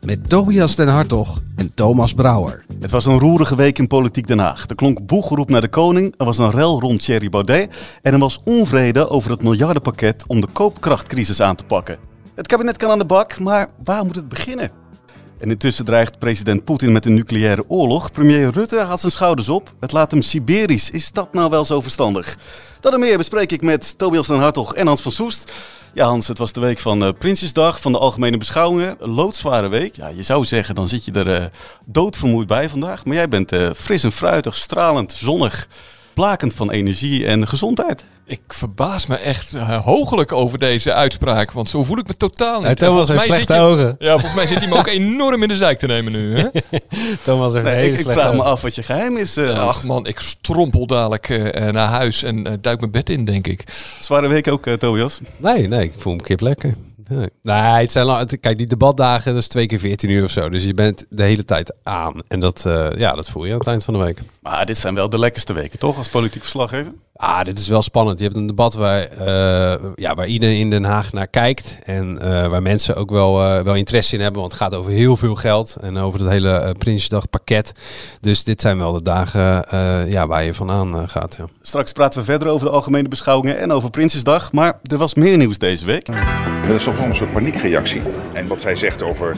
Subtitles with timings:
[0.00, 2.64] Met Tobias den Hartog en Thomas Brouwer.
[2.80, 4.66] Het was een roerige week in Politiek Den Haag.
[4.66, 7.98] Er klonk boegeroep naar de koning, er was een rel rond Thierry Baudet...
[8.02, 11.98] en er was onvrede over het miljardenpakket om de koopkrachtcrisis aan te pakken.
[12.34, 14.70] Het kabinet kan aan de bak, maar waar moet het beginnen?
[15.38, 18.10] En intussen dreigt president Poetin met een nucleaire oorlog.
[18.10, 19.74] Premier Rutte haalt zijn schouders op.
[19.80, 20.90] Het laat hem Siberisch.
[20.90, 22.36] Is dat nou wel zo verstandig?
[22.80, 25.52] Dat en meer bespreek ik met Tobias den Hartog en Hans van Soest.
[25.94, 28.96] Ja, Hans, het was de week van uh, Prinsjesdag, van de Algemene Beschouwingen.
[28.98, 29.96] Loodzware week.
[29.96, 31.44] Ja, je zou zeggen, dan zit je er uh,
[31.86, 33.04] doodvermoeid bij vandaag.
[33.04, 35.68] Maar jij bent uh, fris en fruitig, stralend, zonnig,
[36.14, 38.04] blakend van energie en gezondheid.
[38.30, 42.58] Ik verbaas me echt uh, hooglijk over deze uitspraak, want zo voel ik me totaal
[42.58, 42.68] niet.
[42.68, 43.96] Ja, Thomas heeft slechte je, ogen.
[43.98, 46.36] Ja, volgens mij zit hij me ook enorm in de zijk te nemen nu.
[46.38, 46.48] Hè?
[47.24, 48.36] Thomas heeft nee, ik, ik vraag ogen.
[48.36, 49.36] me af wat je geheim is.
[49.36, 53.46] Uh, Ach man, ik strompel dadelijk uh, naar huis en duik mijn bed in, denk
[53.46, 53.64] ik.
[54.00, 55.20] Zware week ook, Tobias?
[55.36, 56.74] Nee, nee, ik voel me kip lekker.
[57.08, 60.30] Nee, nee het zijn lang, kijk, die debatdagen, dat is twee keer 14 uur of
[60.30, 60.48] zo.
[60.48, 62.14] Dus je bent de hele tijd aan.
[62.28, 64.18] En dat, uh, ja, dat voel je aan het eind van de week.
[64.42, 65.98] Maar dit zijn wel de lekkerste weken, toch?
[65.98, 66.92] Als politiek verslaggever?
[67.22, 68.18] Ah, dit is wel spannend.
[68.18, 71.78] Je hebt een debat waar, uh, ja, waar iedereen in Den Haag naar kijkt.
[71.84, 74.40] En uh, waar mensen ook wel, uh, wel interesse in hebben.
[74.40, 75.76] Want het gaat over heel veel geld.
[75.80, 77.72] En over het hele Prinsjesdag pakket.
[78.20, 79.64] Dus dit zijn wel de dagen
[80.10, 81.36] ja, waar je vandaan gaat.
[81.38, 81.44] Ja.
[81.62, 84.52] Straks praten we verder over de algemene beschouwingen en over Prinsjesdag.
[84.52, 86.06] Maar er was meer nieuws deze week.
[86.66, 88.02] Dat is toch wel een soort paniekreactie.
[88.32, 89.36] En wat zij zegt over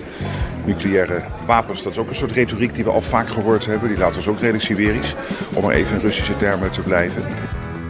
[0.64, 3.88] nucleaire wapens, dat is ook een soort retoriek die we al vaak gehoord hebben.
[3.88, 5.14] Die laten ons ook redelijk Siberisch.
[5.54, 7.22] Om maar even in Russische termen te blijven.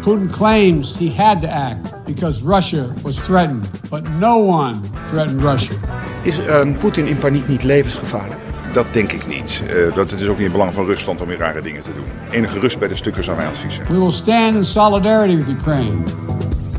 [0.02, 5.74] Putin claims he had to act because Russia was threatened, but no one threatened Russia.
[6.22, 8.40] Is um, Poetin in paniek niet levensgevaarlijk?
[8.72, 9.62] Dat denk ik niet.
[9.70, 11.92] Uh, dat het is ook niet in belang van Rusland om weer rare dingen te
[11.92, 12.04] doen.
[12.30, 13.86] Enige rust bij de stukken zou mijn advies zijn.
[13.86, 16.02] We will stand in solidarity with Ukraine.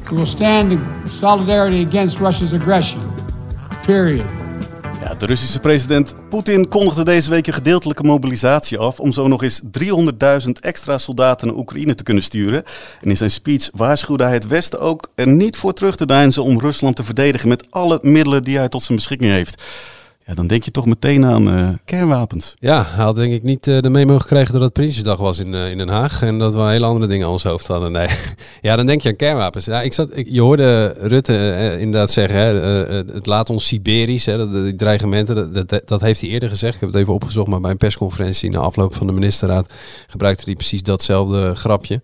[0.10, 3.02] We will stand in solidarity against Russia's aggression.
[3.86, 4.43] Period.
[5.24, 9.62] De Russische president Poetin kondigde deze week een gedeeltelijke mobilisatie af om zo nog eens
[10.46, 12.64] 300.000 extra soldaten naar Oekraïne te kunnen sturen.
[13.02, 16.44] En in zijn speech waarschuwde hij het Westen ook er niet voor terug te deinzen
[16.44, 19.64] om Rusland te verdedigen met alle middelen die hij tot zijn beschikking heeft.
[20.26, 22.56] Ja, dan denk je toch meteen aan uh, kernwapens.
[22.60, 25.54] Ja, hij had denk ik niet uh, de memo gekregen dat het Prinsjesdag was in,
[25.54, 26.22] uh, in Den Haag.
[26.22, 27.92] En dat we hele andere dingen aan ons hoofd hadden.
[27.92, 28.08] Nee.
[28.62, 29.66] ja, dan denk je aan kernwapens.
[29.66, 32.54] Ja, ik zat, ik, je hoorde Rutte inderdaad zeggen, hè,
[33.14, 35.54] het laat ons Siberisch, hè, dat, die dreigementen.
[35.54, 36.74] Dat, dat, dat, heeft hij eerder gezegd.
[36.74, 39.74] Ik heb het even opgezocht, maar bij een persconferentie na afloop van de ministerraad
[40.08, 42.02] gebruikte hij precies datzelfde grapje.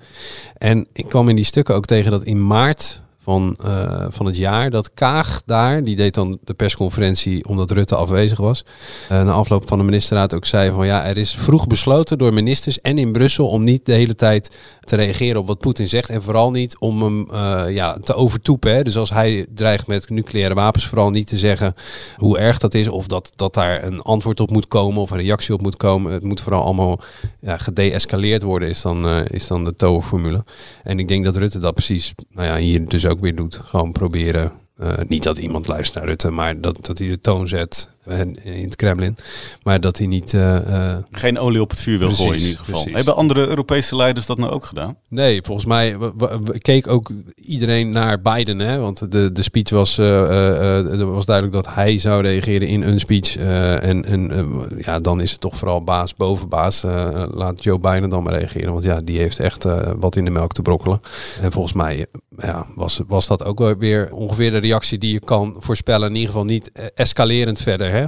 [0.58, 4.38] En ik kwam in die stukken ook tegen dat in maart van, uh, van het
[4.38, 4.70] jaar.
[4.70, 8.66] Dat Kaag daar, die deed dan de persconferentie omdat Rutte afwezig was.
[9.12, 12.34] Uh, na afloop van de ministerraad ook zei van ja, er is vroeg besloten door
[12.34, 16.10] ministers en in Brussel om niet de hele tijd te reageren op wat Poetin zegt.
[16.10, 18.76] En vooral niet om hem uh, ja, te overtoepen.
[18.76, 18.84] Hè.
[18.84, 21.74] Dus als hij dreigt met nucleaire wapens, vooral niet te zeggen
[22.18, 22.88] hoe erg dat is.
[22.88, 26.14] Of dat, dat daar een antwoord op moet komen of een reactie op moet komen.
[26.14, 27.00] Het moet vooral allemaal
[27.40, 30.44] ja, gedeescaleerd worden, is dan, is dan de TOE-formule.
[30.84, 33.62] En ik denk dat Rutte dat precies nou ja, hier dus ook weer doet.
[33.64, 34.52] Gewoon proberen.
[34.82, 38.64] Uh, niet dat iemand luistert naar Rutte, maar dat, dat hij de toon zet in
[38.64, 39.18] het Kremlin.
[39.64, 40.34] Maar dat hij niet...
[40.34, 42.82] Uh, Geen olie op het vuur wil precies, gooien in ieder geval.
[42.82, 42.96] Precies.
[42.96, 44.98] Hebben andere Europese leiders dat nou ook gedaan?
[45.08, 45.98] Nee, volgens mij
[46.58, 48.60] keek ook iedereen naar Biden.
[48.60, 48.78] Hè?
[48.78, 53.38] Want de, de speech was, uh, was duidelijk dat hij zou reageren in een speech.
[53.38, 56.82] en en ja, dan is het toch vooral baas boven baas.
[57.32, 58.72] laat Joe Biden dan maar reageren.
[58.72, 59.66] Want ja, die heeft echt
[60.00, 61.02] wat in de melk te brokkelen.
[61.42, 62.06] En volgens mij
[62.38, 66.08] ja, was, was dat ook wel weer ongeveer de reactie die je kan voorspellen.
[66.10, 67.89] In ieder geval niet escalerend verder.
[67.90, 68.06] Hè?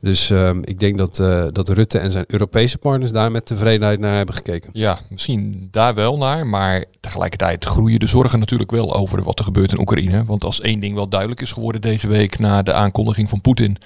[0.00, 3.98] Dus um, ik denk dat, uh, dat Rutte en zijn Europese partners daar met tevredenheid
[3.98, 4.70] naar hebben gekeken.
[4.72, 6.46] Ja, misschien daar wel naar.
[6.46, 10.24] Maar tegelijkertijd groeien de zorgen natuurlijk wel over wat er gebeurt in Oekraïne.
[10.24, 13.76] Want als één ding wel duidelijk is geworden deze week na de aankondiging van Poetin,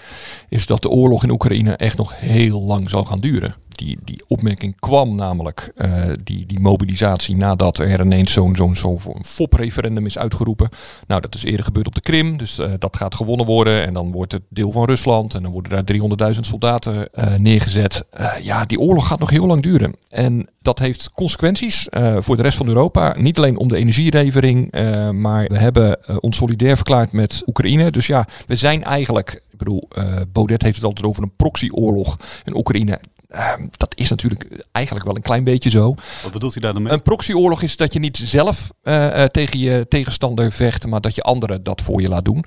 [0.48, 4.22] is dat de oorlog in Oekraïne echt nog heel lang zal gaan duren die, die
[4.26, 10.18] opmerking kwam namelijk, uh, die, die mobilisatie, nadat er ineens zo'n zo'n zo'n FOP-referendum is
[10.18, 10.68] uitgeroepen.
[11.06, 13.84] Nou, dat is eerder gebeurd op de Krim, dus uh, dat gaat gewonnen worden.
[13.84, 18.04] En dan wordt het deel van Rusland en dan worden daar 300.000 soldaten uh, neergezet.
[18.42, 19.96] ja, die oorlog gaat nog heel lang duren.
[20.08, 23.16] En dat heeft consequenties voor de rest van Europa.
[23.18, 24.72] Niet alleen om de energielevering,
[25.12, 27.90] maar we hebben ons solidair verklaard met Oekraïne.
[27.90, 29.88] Dus ja, we zijn eigenlijk, ik bedoel,
[30.32, 33.00] Baudet heeft het altijd over een proxyoorlog in Oekraïne
[33.32, 35.94] ehm, dat is natuurlijk eigenlijk wel een klein beetje zo.
[36.22, 36.92] Wat bedoelt u daar dan mee?
[36.92, 41.14] Een proxyoorlog is dat je niet zelf eh, eh, tegen je tegenstander vecht, maar dat
[41.14, 42.44] je anderen dat voor je laat doen.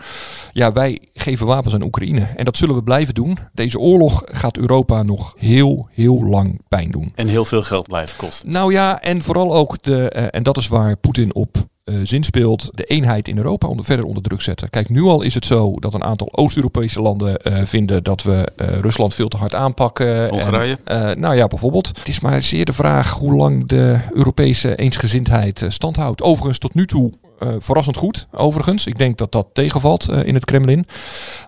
[0.54, 3.38] Ja, wij geven wapens aan Oekraïne en dat zullen we blijven doen.
[3.54, 7.12] Deze oorlog gaat Europa nog heel, heel lang pijn doen.
[7.16, 8.52] En heel veel geld blijven kosten.
[8.52, 12.24] Nou ja, en vooral ook de, eh, en dat is waar Poetin op eh, zin
[12.24, 14.70] speelt, de eenheid in Europa onder, verder onder druk zetten.
[14.70, 18.52] Kijk, nu al is het zo dat een aantal Oost-Europese landen eh, vinden dat we
[18.56, 20.30] eh, Rusland veel te hard aanpakken.
[20.30, 20.78] Hongarije?
[20.84, 21.88] En, nou ja, bijvoorbeeld.
[21.88, 26.22] Het is maar zeer de vraag hoe lang de Europese eensgezindheid eh, stand houdt.
[26.22, 28.86] Overigens, tot nu toe eh, verrassend goed, overigens.
[28.86, 30.86] Ik denk dat dat tegenvalt eh, in het Kremlin.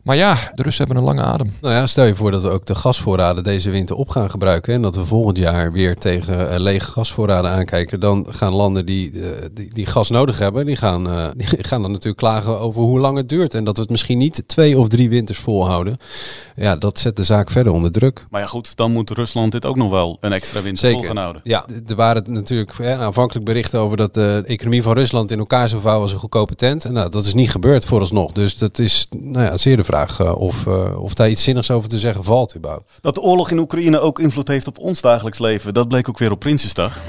[0.04, 1.54] Maar ja, de Russen hebben een lange adem.
[1.62, 4.74] Nou ja, stel je voor dat we ook de gasvoorraden deze winter op gaan gebruiken.
[4.74, 8.00] En dat we volgend jaar weer tegen eh, lege gasvoorraden aankijken.
[8.00, 9.12] Dan gaan landen die,
[9.54, 13.00] die, die gas nodig hebben, die gaan, eh, die gaan dan natuurlijk klagen over hoe
[13.00, 13.54] lang het duurt.
[13.54, 15.98] En dat we het misschien niet twee of drie winters volhouden.
[16.56, 18.26] Ja, dat zet de zaak verder onder druk.
[18.30, 21.18] Maar ja goed, dan moet Rusland dit ook nog wel een extra winter vol gaan
[21.18, 21.42] houden.
[21.44, 25.70] Ja, er waren natuurlijk hè, aanvankelijk berichten over dat de economie van Rusland in elkaar
[25.70, 26.86] zou vouwen als een goedkope tent.
[26.86, 28.32] En nou, dat is niet gebeurd vooralsnog.
[28.32, 31.72] Dus dat is nou ja, zeer de vraag eh, of, eh, of daar iets zinnigs
[31.72, 32.92] over te zeggen valt überhaupt.
[33.02, 36.18] Dat de oorlog in Oekraïne ook invloed heeft op ons dagelijks leven, dat bleek ook
[36.18, 37.02] weer op Prinsjesdag.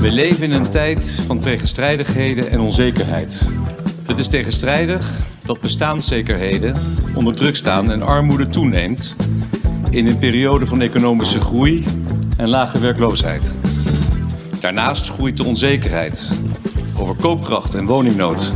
[0.00, 3.40] We leven in een tijd van tegenstrijdigheden en onzekerheid.
[4.06, 6.76] Het is tegenstrijdig dat bestaanszekerheden
[7.14, 9.14] onder druk staan en armoede toeneemt
[9.90, 11.84] in een periode van economische groei
[12.36, 13.54] en lage werkloosheid.
[14.60, 16.28] Daarnaast groeit de onzekerheid
[17.02, 18.52] over koopkracht en woningnood,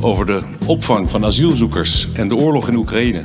[0.00, 3.24] over de opvang van asielzoekers en de oorlog in Oekraïne.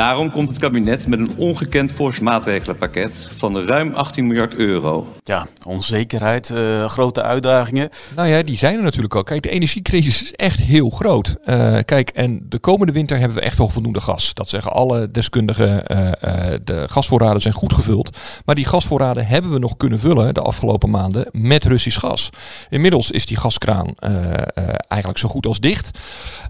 [0.00, 5.14] Daarom komt het kabinet met een ongekend fors maatregelenpakket van ruim 18 miljard euro.
[5.22, 7.88] Ja, onzekerheid, eh, grote uitdagingen.
[8.16, 9.22] Nou ja, die zijn er natuurlijk al.
[9.22, 11.36] Kijk, de energiecrisis is echt heel groot.
[11.44, 14.34] Eh, kijk, en de komende winter hebben we echt wel voldoende gas.
[14.34, 15.86] Dat zeggen alle deskundigen.
[15.86, 16.12] eh,
[16.52, 18.18] eh, de gasvoorraden zijn goed gevuld.
[18.44, 22.30] Maar die gasvoorraden hebben we nog kunnen vullen de afgelopen maanden met Russisch gas.
[22.68, 25.90] Inmiddels is die gaskraan eh, eh, eigenlijk zo goed als dicht.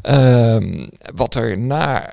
[0.02, 2.10] Ehm, wat er na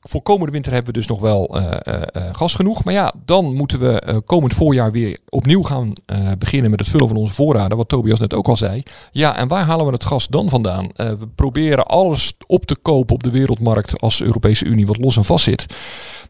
[0.00, 2.84] voor komende winter hebben we dus nog wel eh, eh, eh, gas genoeg.
[2.84, 5.92] Maar ja, dan moeten we komend voorjaar weer opnieuw gaan
[6.38, 7.76] beginnen met het vullen van onze voorraden.
[7.76, 8.82] Wat Tobias net ook al zei.
[9.12, 10.88] Ja, en waar halen we het gas dan vandaan?
[10.96, 15.24] We proberen alles op te kopen op de wereldmarkt als Europese Unie wat los en
[15.24, 15.66] vast zit.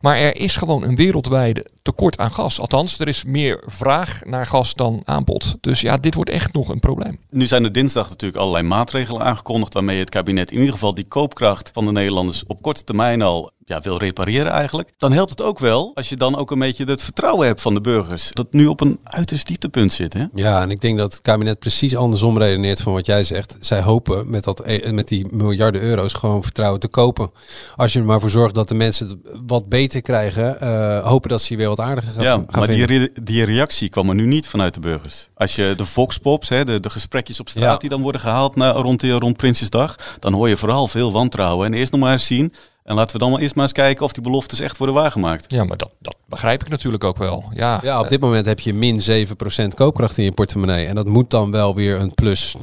[0.02, 2.60] Maar er is gewoon een wereldwijde tekort aan gas.
[2.60, 5.56] Althans, er is meer vraag naar gas dan aanbod.
[5.60, 7.18] Dus ja, dit wordt echt nog een probleem.
[7.30, 11.08] Nu zijn er dinsdag natuurlijk allerlei maatregelen aangekondigd waarmee het kabinet in ieder geval die
[11.08, 14.92] koopkracht van de Nederlanders op korte termijn al ja, wil repareren eigenlijk.
[14.96, 17.74] Dan helpt het ook wel als je dan ook een beetje het vertrouwen hebt van
[17.74, 18.30] de burgers.
[18.30, 20.12] Dat nu op een uiterst dieptepunt zit.
[20.12, 20.24] Hè?
[20.34, 23.56] Ja, en ik denk dat het kabinet precies andersom redeneert van wat jij zegt.
[23.60, 27.30] Zij hopen met, dat, eh, met die miljarden euro's gewoon vertrouwen te kopen.
[27.76, 29.16] Als je er maar voor zorgt dat de mensen het
[29.46, 32.66] wat beter krijgen, eh, hopen dat ze je weer wat aardiger gaan, Ja, gaan maar
[32.66, 35.28] die, re- die reactie kwam er nu niet vanuit de burgers.
[35.34, 37.76] Als je de voxpops, hè, de, de gesprekjes op straat Ja.
[37.78, 41.66] die dan worden gehaald na, rond, rond Prinsjesdag, dan hoor je vooral veel wantrouwen.
[41.66, 42.52] En eerst nog maar eens zien.
[42.92, 45.44] En laten we dan maar eerst maar eens kijken of die beloftes echt worden waargemaakt.
[45.48, 47.44] Ja, maar dat, dat begrijp ik natuurlijk ook wel.
[47.54, 49.00] Ja, Ja, op dit moment heb je min
[49.64, 50.86] 7% koopkracht in je portemonnee.
[50.86, 52.58] En dat moet dan wel weer een plus 3%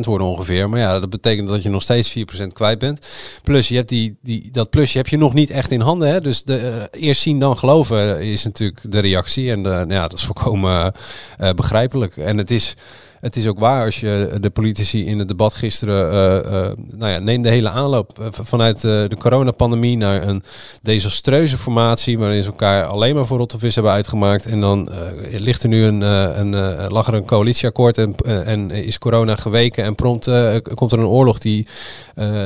[0.00, 0.68] worden ongeveer.
[0.68, 3.06] Maar ja, dat betekent dat je nog steeds 4% kwijt bent.
[3.42, 6.08] Plus, je hebt die, die, dat plusje heb je nog niet echt in handen.
[6.08, 6.20] Hè?
[6.20, 6.56] Dus de,
[6.92, 9.50] eh, eerst zien dan geloven is natuurlijk de reactie.
[9.50, 10.92] En eh, nou ja, dat is volkomen
[11.38, 12.16] eh, begrijpelijk.
[12.16, 12.74] En het is...
[13.22, 16.10] Het is ook waar als je de politici in het debat gisteren,
[16.44, 20.42] eh, nou ja, neem de hele aanloop eh, vanuit de coronapandemie naar een
[20.82, 24.46] desastreuze formatie waarin ze elkaar alleen maar voor rottevis hebben uitgemaakt.
[24.46, 24.88] En dan
[25.30, 29.94] ligt er nu een, een, lag er een coalitieakkoord en, en is corona geweken en
[29.94, 30.30] prompt
[30.74, 31.66] komt er een oorlog die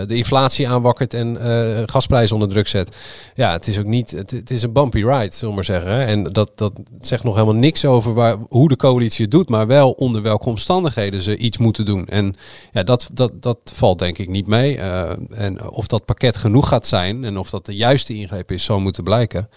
[0.07, 1.39] de inflatie aanwakkert en
[1.87, 2.97] gasprijzen onder druk zet.
[3.35, 6.07] Ja, het is ook niet, het, is een bumpy ride, zullen we maar zeggen.
[6.07, 9.67] En dat, dat zegt nog helemaal niks over waar, hoe de coalitie het doet, maar
[9.67, 12.07] wel onder welke omstandigheden ze iets moeten doen.
[12.07, 12.37] En
[12.73, 14.79] ja, dat, dat, dat valt denk ik niet mee.
[14.79, 18.65] Eh, en of dat pakket genoeg gaat zijn en of dat de juiste ingreep is,
[18.65, 19.49] zal moeten blijken.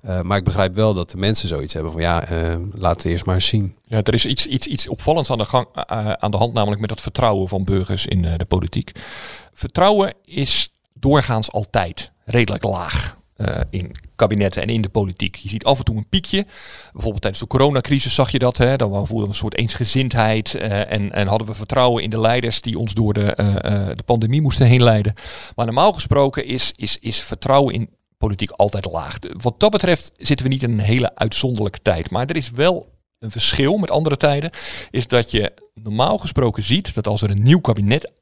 [0.00, 3.12] Eh, maar ik begrijp wel dat de mensen zoiets hebben van ja, eh, laten we
[3.12, 3.76] eerst maar zien.
[3.84, 5.66] Ja, er is iets, iets, iets opvallends aan de, gang,
[6.18, 8.92] aan de hand, namelijk met het vertrouwen van burgers in de politiek.
[9.52, 13.16] Vertrouwen is doorgaans altijd redelijk laag.
[13.70, 15.36] in kabinetten en in de politiek.
[15.36, 16.46] Je ziet af en toe een piekje.
[16.92, 18.56] Bijvoorbeeld tijdens de coronacrisis zag je dat.
[18.56, 18.76] Hè?
[18.76, 20.54] Dan voelden we een soort eensgezindheid.
[20.54, 23.96] eh, en, en hadden we vertrouwen in de leiders die ons door de, eh, eh,
[23.96, 25.14] de pandemie moesten heen leiden.
[25.56, 27.88] Maar normaal gesproken is, is, is vertrouwen in
[28.18, 29.18] politiek altijd laag.
[29.40, 32.10] Wat dat betreft zitten we niet in een hele uitzonderlijke tijd.
[32.10, 34.50] Maar er is wel een verschil met andere tijden.
[34.90, 38.12] Is dat je normaal gesproken ziet dat als er een nieuw kabinet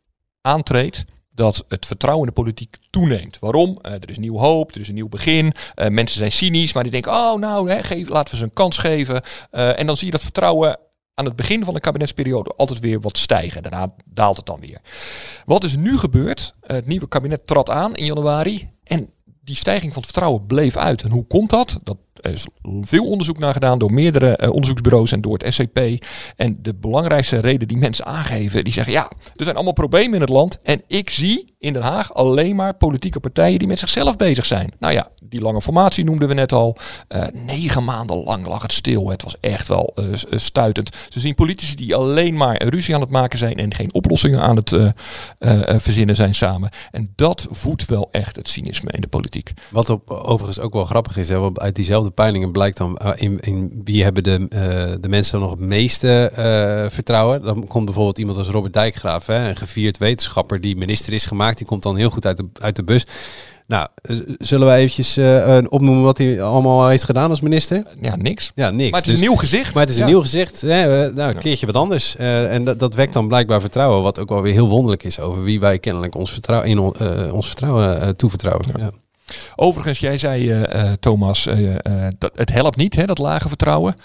[0.40, 1.04] aantreedt.
[1.41, 3.39] Dat het vertrouwen in de politiek toeneemt.
[3.39, 3.79] Waarom?
[3.83, 5.53] Eh, er is nieuw hoop, er is een nieuw begin.
[5.75, 8.53] Eh, mensen zijn cynisch, maar die denken, oh nou, hè, geef, laten we ze een
[8.53, 9.23] kans geven.
[9.51, 10.79] Eh, en dan zie je dat vertrouwen
[11.15, 13.63] aan het begin van de kabinetsperiode altijd weer wat stijgen.
[13.63, 14.81] Daarna daalt het dan weer.
[15.45, 16.55] Wat is nu gebeurd?
[16.61, 19.11] Het nieuwe kabinet trad aan in januari en
[19.45, 21.03] die stijging van het vertrouwen bleef uit.
[21.03, 21.79] En hoe komt dat?
[21.83, 22.47] Dat is
[22.81, 26.05] veel onderzoek naar gedaan door meerdere eh, onderzoeksbureaus en door het SCP.
[26.37, 30.21] En de belangrijkste reden die mensen aangeven, die zeggen ja, er zijn allemaal problemen in
[30.21, 30.59] het land.
[30.62, 34.73] En ik zie in Den Haag alleen maar politieke partijen die met zichzelf bezig zijn.
[34.79, 36.77] Nou ja, die lange formatie noemden we net al.
[37.09, 39.11] Eh, negen maanden lang lag het stil.
[39.11, 40.97] Het was echt wel uh, stuitend.
[41.09, 44.57] Ze zien politici die alleen maar ruzie aan het maken zijn en geen oplossingen aan
[44.57, 44.77] het
[45.83, 46.71] verzinnen zijn samen.
[46.91, 49.53] En dat voedt wel echt het cynisme in de politiek.
[49.71, 53.81] Wat op, overigens ook wel grappig is, hè, uit diezelfde peilingen blijkt dan in, in
[53.85, 54.47] wie hebben de,
[55.00, 56.33] de mensen dan nog het meeste
[56.90, 57.43] vertrouwen.
[57.43, 61.59] Dan komt bijvoorbeeld iemand als Robert Dijkgraaf, hè, een gevierd wetenschapper die minister is gemaakt.
[61.59, 63.07] Die komt dan heel goed uit de, uit de bus.
[63.67, 63.88] Nou,
[64.38, 67.83] zullen we eventjes uh, opnoemen wat hij allemaal heeft gedaan als minister?
[68.00, 68.52] Ja, niks.
[68.55, 68.90] Ja, niks.
[68.90, 69.75] Maar het is een nieuw gezicht.
[69.75, 70.61] Maar het is een nieuw gezicht.
[70.61, 72.17] Hè, nou, een keertje wat anders.
[72.21, 75.21] Uh, en dat, dat wekt dan blijkbaar vertrouwen, wat ook wel weer heel wonderlijk is
[75.21, 78.67] over wie wij kennelijk ons vertrouwen, in uh, ons vertrouwen toevertrouwen.
[78.76, 78.85] Ja.
[78.85, 78.90] Ja.
[79.57, 80.65] Overigens, jij zei,
[81.01, 81.49] Thomas,
[82.19, 83.97] dat het helpt niet, hè, dat lage vertrouwen.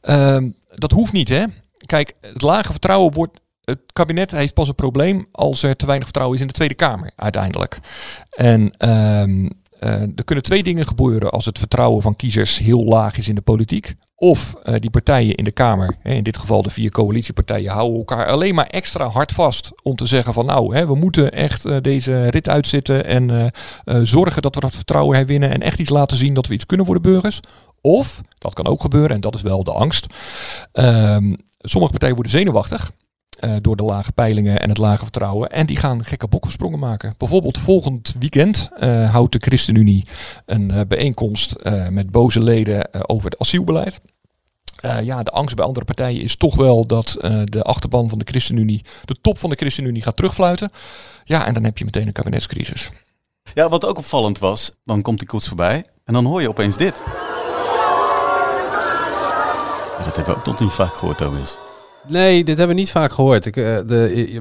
[0.00, 1.44] Ehm, dat hoeft niet, hè.
[1.86, 6.06] Kijk, het lage vertrouwen wordt het kabinet heeft pas een probleem als er te weinig
[6.06, 7.78] vertrouwen is in de Tweede Kamer uiteindelijk.
[8.30, 9.22] En uh,
[9.80, 13.40] er kunnen twee dingen gebeuren als het vertrouwen van kiezers heel laag is in de
[13.40, 13.94] politiek.
[14.16, 17.98] Of uh, die partijen in de Kamer, hè, in dit geval de vier coalitiepartijen, houden
[17.98, 21.66] elkaar alleen maar extra hard vast om te zeggen van nou, hè, we moeten echt
[21.66, 23.52] uh, deze rit uitzitten en
[24.02, 26.86] zorgen dat we dat vertrouwen herwinnen en echt iets laten zien dat we iets kunnen
[26.86, 27.40] voor de burgers.
[27.80, 30.06] Of, dat kan ook gebeuren en dat is wel de angst,
[30.72, 32.90] ehm, sommige partijen worden zenuwachtig
[33.44, 35.50] uh, door de lage peilingen en het lage vertrouwen.
[35.50, 37.14] En die gaan gekke bokkensprongen maken.
[37.18, 40.06] Bijvoorbeeld volgend weekend uh, houdt de ChristenUnie
[40.46, 41.56] een uh, bijeenkomst
[41.90, 44.00] met boze leden over het asielbeleid.
[45.02, 48.84] ja, de angst bij andere partijen is toch wel dat de achterban van de ChristenUnie,
[49.04, 50.70] de top van de ChristenUnie gaat terugfluiten.
[51.24, 52.90] Ja, en dan heb je meteen een kabinetscrisis.
[53.54, 56.76] Ja, wat ook opvallend was, dan komt die koets voorbij en dan hoor je opeens
[56.76, 57.02] dit.
[60.04, 61.56] Dat hebben we ook tot niet vaak gehoord, Thomas.
[62.08, 63.46] Nee, dit hebben we niet vaak gehoord.
[63.46, 63.84] Ik, uh, de,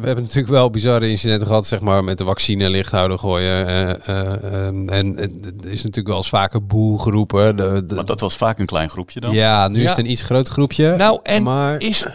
[0.02, 3.70] we hebben natuurlijk wel bizarre incidenten gehad, zeg maar, met de vaccine lichthouder gooien.
[3.70, 7.56] Uh, uh, en er is natuurlijk wel eens vaker boel geroepen.
[7.56, 7.96] De, de...
[7.96, 9.34] Maar dat was vaak een klein groepje dan?
[9.34, 9.84] Ja, nu ja.
[9.84, 10.96] is het een iets groter groepje.
[10.96, 11.82] Nou, en maar...
[11.82, 12.06] is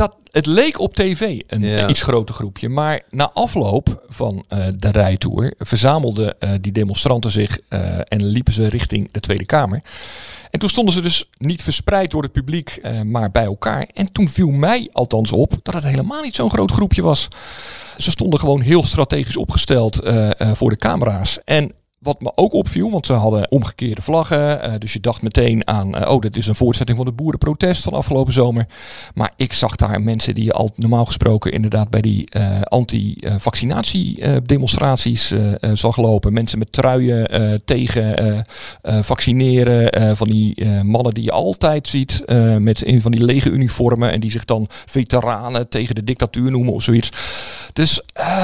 [0.00, 1.88] dat, het leek op tv een ja.
[1.88, 2.68] iets groter groepje.
[2.68, 4.44] Maar na afloop van
[4.78, 7.58] de rijtour verzamelden die demonstranten zich
[8.04, 9.82] en liepen ze richting de Tweede Kamer.
[10.50, 13.88] En toen stonden ze dus niet verspreid door het publiek, maar bij elkaar.
[13.94, 17.28] En toen viel mij althans op dat het helemaal niet zo'n groot groepje was.
[17.98, 20.00] Ze stonden gewoon heel strategisch opgesteld
[20.38, 21.38] voor de camera's.
[21.44, 24.68] En wat me ook opviel, want ze hadden omgekeerde vlaggen.
[24.68, 27.82] Uh, dus je dacht meteen aan, uh, oh, dit is een voortzetting van de boerenprotest
[27.82, 28.66] van afgelopen zomer.
[29.14, 35.34] Maar ik zag daar mensen die je al normaal gesproken inderdaad bij die uh, anti-vaccinatie-demonstraties
[35.72, 36.32] zag lopen.
[36.32, 38.44] Mensen met truien tegen
[38.82, 40.16] vaccineren.
[40.16, 42.22] van die mannen die je altijd ziet
[42.58, 44.10] met een van die lege uniformen.
[44.10, 47.10] En die zich dan veteranen tegen de dictatuur noemen of zoiets.
[47.72, 48.02] Dus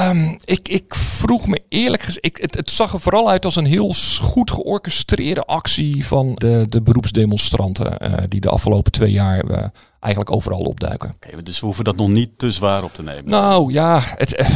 [0.09, 3.55] um, ik, ik vroeg me eerlijk gezegd, ik, het, het zag er vooral uit als
[3.55, 9.45] een heel goed georchestreerde actie van de, de beroepsdemonstranten uh, die de afgelopen twee jaar
[9.45, 9.57] uh,
[9.99, 11.13] eigenlijk overal opduiken.
[11.15, 13.29] Okay, dus we hoeven dat nog niet te zwaar op te nemen.
[13.29, 14.49] Nou ja, het, uh,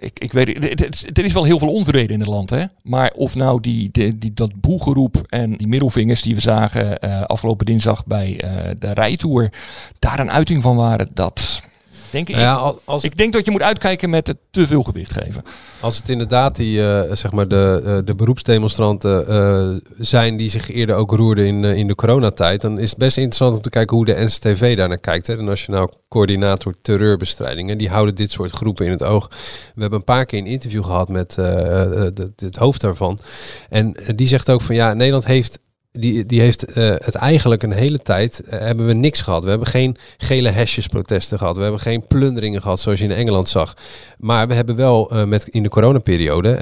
[0.00, 2.64] ik, ik weet het, het, er is wel heel veel onvrede in het land, hè.
[2.82, 6.98] Maar of nou die, die, die dat boegeroep en die middelvingers die we zagen
[7.28, 8.44] afgelopen dinsdag bij
[8.78, 9.52] de rijtour
[9.98, 11.62] daar een uiting van waren, dat
[12.10, 15.12] Denk ik, ja, als, ik denk dat je moet uitkijken met het te veel gewicht
[15.12, 15.44] geven.
[15.80, 20.70] Als het inderdaad die, uh, zeg maar de, uh, de beroepsdemonstranten uh, zijn die zich
[20.70, 23.96] eerder ook roerden in, in de coronatijd, dan is het best interessant om te kijken
[23.96, 25.26] hoe de NCTV daarnaar kijkt.
[25.26, 25.36] Hè.
[25.36, 27.70] De Nationaal Coördinator Terreurbestrijding.
[27.70, 29.28] En die houden dit soort groepen in het oog.
[29.74, 31.36] We hebben een paar keer een interview gehad met
[32.36, 33.18] het hoofd daarvan.
[33.68, 35.58] En die zegt ook van ja, Nederland heeft
[36.00, 39.42] die, die heeft uh, het eigenlijk een hele tijd uh, hebben we niks gehad.
[39.44, 41.56] We hebben geen gele hesjesprotesten gehad.
[41.56, 43.76] We hebben geen plunderingen gehad zoals je in Engeland zag.
[44.18, 46.56] Maar we hebben wel uh, met in de coronaperiode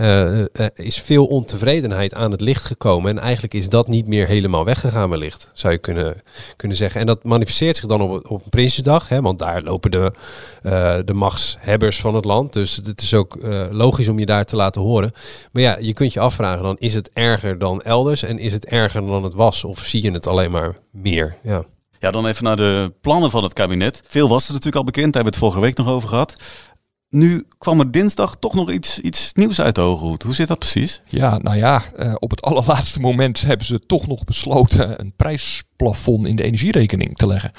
[0.74, 3.10] is veel ontevredenheid aan het licht gekomen.
[3.10, 6.22] En eigenlijk is dat niet meer helemaal weggegaan wellicht, zou je kunnen,
[6.56, 7.00] kunnen zeggen.
[7.00, 9.08] En dat manifesteert zich dan op, op Prinsjesdag.
[9.08, 10.12] Hè, want daar lopen de,
[11.04, 12.52] de machtshebbers van het land.
[12.52, 13.38] Dus het is ook
[13.70, 15.12] logisch om je daar te laten horen.
[15.52, 18.22] Maar ja, je kunt je afvragen dan, is het erger dan elders?
[18.22, 19.64] En is het erger dan het was?
[19.64, 21.36] Of zie je het alleen maar meer?
[21.42, 21.64] Ja.
[21.98, 24.02] Ja, dan even naar de plannen van het kabinet.
[24.06, 26.42] Veel was er natuurlijk al bekend, daar hebben we het vorige week nog over gehad.
[27.08, 30.22] nu kwam er dinsdag toch nog iets, iets nieuws uit de hoge hoed.
[30.22, 31.02] Hoe zit dat precies?
[31.08, 36.26] Ja, nou ja, uh, op het allerlaatste moment hebben ze toch nog besloten een prijsplafond
[36.26, 37.50] in de energierekening te leggen.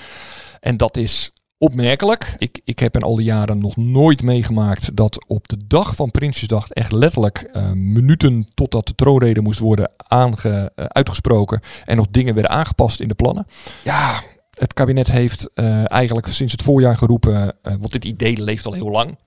[0.60, 2.36] En dat is opmerkelijk.
[2.38, 6.12] Ik, ik heb in al die jaren nog nooit meegemaakt dat op de dag van
[6.12, 12.08] Prinsjesdag echt letterlijk uh, minuten totdat de troonrede moest worden aange, uh, uitgesproken en nog
[12.12, 13.48] dingen werden aangepast in de plannen.
[13.84, 14.22] Ja,
[14.58, 18.90] het kabinet heeft uh, eigenlijk sinds het voorjaar geroepen, want dit idee leeft al heel
[18.90, 19.18] lang.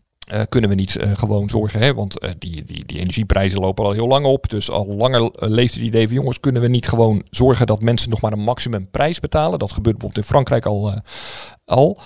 [0.49, 1.95] Kunnen we niet gewoon zorgen, hè?
[1.95, 4.49] want die, die, die energieprijzen lopen al heel lang op.
[4.49, 8.11] Dus al langer leeft het idee van jongens, kunnen we niet gewoon zorgen dat mensen
[8.11, 9.59] nog maar een maximumprijs betalen.
[9.59, 10.95] Dat gebeurt bijvoorbeeld in Frankrijk al.
[11.71, 11.99] Al.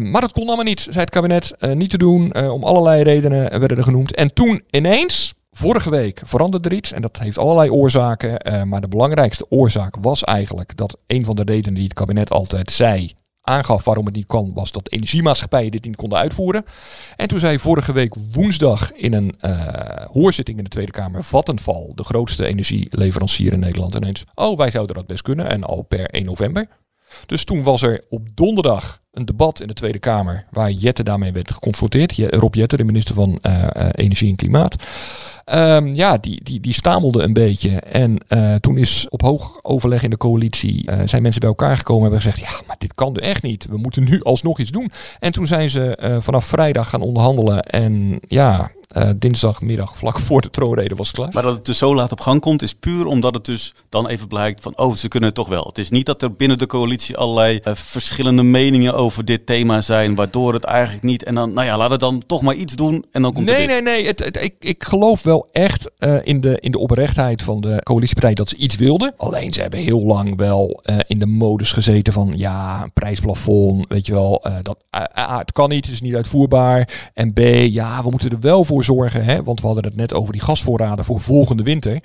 [0.00, 1.54] maar dat kon allemaal niet, zei het kabinet.
[1.74, 4.14] niet te doen, om allerlei redenen werden er genoemd.
[4.14, 6.92] En toen ineens, vorige week, veranderde er iets.
[6.92, 8.68] En dat heeft allerlei oorzaken.
[8.68, 12.70] maar de belangrijkste oorzaak was eigenlijk dat een van de redenen die het kabinet altijd
[12.70, 13.12] zei
[13.48, 16.64] aangaf waarom het niet kan, was dat energiemaatschappijen dit niet konden uitvoeren.
[17.16, 19.34] En toen zei vorige week woensdag in een
[20.12, 24.96] hoorzitting in de Tweede Kamer Vattenfall, de grootste energieleverancier in Nederland, ineens, oh wij zouden
[24.96, 26.68] dat best kunnen en al per 1 november.
[27.26, 31.32] Dus toen was er op donderdag een debat in de Tweede Kamer waar Jette daarmee
[31.32, 32.16] werd geconfronteerd.
[32.16, 34.76] Rob Jette, de minister van uh, uh, Energie en Klimaat.
[35.54, 37.70] Um, ja, die, die, die stamelde een beetje.
[37.80, 41.76] En uh, toen is op hoog overleg in de coalitie uh, zijn mensen bij elkaar
[41.76, 43.66] gekomen en hebben gezegd: ja, maar dit kan er echt niet.
[43.66, 44.90] We moeten nu alsnog iets doen.
[45.18, 47.62] En toen zijn ze uh, vanaf vrijdag gaan onderhandelen.
[47.62, 51.30] En ja, uh, dinsdagmiddag vlak voor de troonrede was het klaar.
[51.32, 54.08] Maar dat het dus zo laat op gang komt, is puur omdat het dus dan
[54.08, 55.64] even blijkt van, oh, ze kunnen het toch wel.
[55.64, 59.80] Het is niet dat er binnen de coalitie allerlei uh, verschillende meningen over dit thema
[59.80, 61.24] zijn, waardoor het eigenlijk niet.
[61.24, 63.56] En dan, nou ja, laat het dan toch maar iets doen en dan komt nee,
[63.56, 63.66] het.
[63.66, 64.44] Nee, nee, nee.
[64.44, 68.48] Ik, ik geloof wel echt uh, in, de, in de oprechtheid van de coalitiepartij dat
[68.48, 69.14] ze iets wilden.
[69.16, 74.06] Alleen ze hebben heel lang wel in de modus gezeten van, ja, een prijsplafond, weet
[74.06, 74.76] je wel, dat,
[75.18, 77.10] A, het kan niet, het is niet uitvoerbaar.
[77.14, 77.38] En B,
[77.70, 80.42] ja, we moeten er wel voor zorgen, hè, want we hadden het net over die
[80.42, 82.00] gasvoorraden voor volgende winter.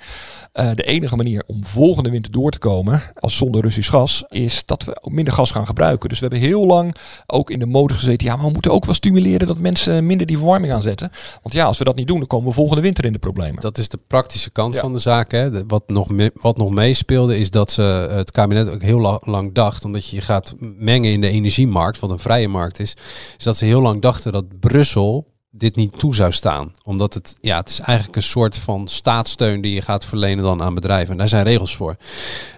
[0.52, 4.84] De enige manier om volgende winter door te komen, als zonder Russisch gas, is dat
[4.84, 6.08] we minder gas gaan gebruiken.
[6.08, 6.94] Dus we hebben heel lang
[7.26, 10.26] ook in de mode gezeten, ja, maar we moeten ook wel stimuleren dat mensen minder
[10.26, 11.10] die verwarming aanzetten.
[11.42, 13.60] Want ja, als we dat niet doen, dan komen we volgende winter in de problemen.
[13.60, 14.80] Dat is de praktische kant ja.
[14.80, 15.30] van de zaak.
[15.30, 15.66] Hè.
[15.66, 19.84] Wat, nog wat nog meespeelde, is dat ze het kabinet ook heel lang, lang dacht,
[19.84, 22.96] omdat je je gaat mengen in de energiemarkt, wat een vrije markt is,
[23.38, 26.72] is dat ze heel lang dachten dat Brussel dit niet toe zou staan.
[26.84, 30.62] Omdat het, ja, het is eigenlijk een soort van staatssteun die je gaat verlenen dan
[30.62, 31.12] aan bedrijven.
[31.12, 31.96] En daar zijn regels voor.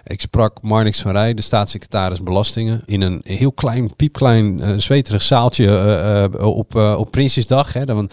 [0.03, 5.21] Ik sprak Marnix van Rij, de staatssecretaris Belastingen, in een heel klein, piepklein, uh, zweterig
[5.21, 7.73] zaaltje uh, uh, op, op Prinsjesdag.
[7.73, 7.85] Hè.
[7.85, 8.09] Dan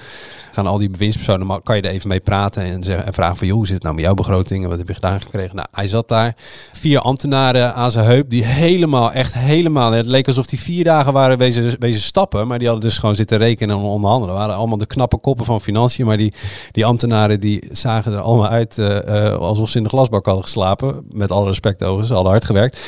[0.52, 3.46] gaan al die bewindspersonen, kan je er even mee praten en, zeggen, en vragen van,
[3.46, 5.56] joh, hoe zit het nou met jouw begroting en wat heb je gedaan gekregen?
[5.56, 6.34] Nou, hij zat daar,
[6.72, 11.12] vier ambtenaren aan zijn heup, die helemaal, echt helemaal, het leek alsof die vier dagen
[11.12, 14.34] waren wezen, wezen stappen, maar die hadden dus gewoon zitten rekenen en onderhandelen.
[14.34, 16.32] waren allemaal de knappe koppen van financiën, maar die,
[16.70, 20.44] die ambtenaren die zagen er allemaal uit uh, uh, alsof ze in de glasbak hadden
[20.44, 21.06] geslapen.
[21.10, 22.80] Met alle respect overigens, ze hadden hard gewerkt.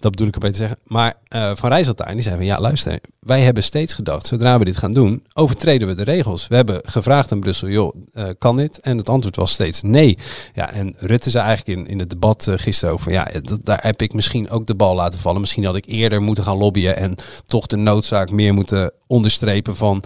[0.00, 0.78] Dat bedoel ik beetje te zeggen.
[0.84, 4.64] Maar uh, Van en die zei van ja luister, wij hebben steeds gedacht, zodra we
[4.64, 6.48] dit gaan doen, overtreden we de regels.
[6.48, 8.80] We hebben gevraagd aan Brussel, joh, uh, kan dit?
[8.80, 10.18] En het antwoord was steeds nee.
[10.54, 13.28] Ja, en Rutte zei eigenlijk in, in het debat uh, gisteren over, ja,
[13.62, 15.40] daar heb ik misschien ook de bal laten vallen.
[15.40, 17.14] Misschien had ik eerder moeten gaan lobbyen en
[17.46, 20.02] toch de noodzaak meer moeten onderstrepen van,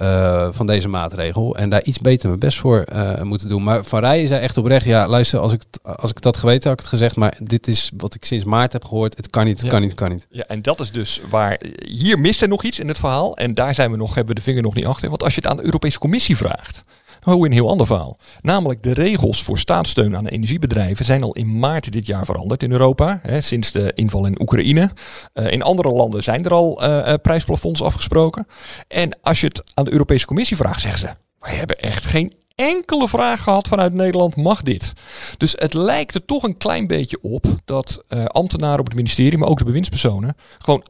[0.00, 1.56] uh, van deze maatregel.
[1.56, 3.62] En daar iets beter mijn best voor uh, moeten doen.
[3.62, 6.78] Maar Van Rijen zei echt oprecht, ja luister, als ik, als ik had geweten had
[6.78, 7.16] ik het gezegd.
[7.16, 9.16] Maar dit is wat ik sinds maart heb gehoord.
[9.16, 9.70] Het kan niet, het ja.
[9.70, 10.26] kan niet, het kan niet.
[10.30, 13.36] Ja, en dat is dus waar, hier mist er nog iets in het verhaal.
[13.36, 15.08] En daar zijn we nog, hebben we de vinger nog niet achter.
[15.08, 16.84] Want als je het aan de Europese Commissie vraagt,
[17.28, 18.18] Oh, een heel ander verhaal.
[18.40, 22.72] Namelijk de regels voor staatssteun aan energiebedrijven zijn al in maart dit jaar veranderd in
[22.72, 23.18] Europa.
[23.22, 24.90] Hè, sinds de inval in Oekraïne.
[25.34, 28.46] Uh, in andere landen zijn er al uh, uh, prijsplafonds afgesproken.
[28.88, 31.08] En als je het aan de Europese Commissie vraagt, zeggen ze:
[31.38, 34.92] wij hebben echt geen enkele vraag gehad vanuit Nederland, mag dit?
[35.36, 39.48] Dus het lijkt er toch een klein beetje op dat ambtenaren op het ministerie, maar
[39.48, 40.84] ook de bewindspersonen, gewoon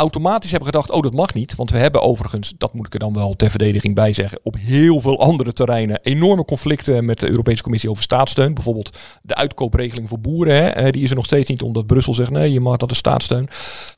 [0.00, 1.54] automatisch hebben gedacht, oh dat mag niet.
[1.54, 4.56] Want we hebben overigens, dat moet ik er dan wel ter verdediging bij zeggen, op
[4.58, 8.54] heel veel andere terreinen enorme conflicten met de Europese Commissie over staatssteun.
[8.54, 12.30] Bijvoorbeeld de uitkoopregeling voor boeren, hè, die is er nog steeds niet omdat Brussel zegt
[12.30, 13.48] nee, je mag dat is staatssteun.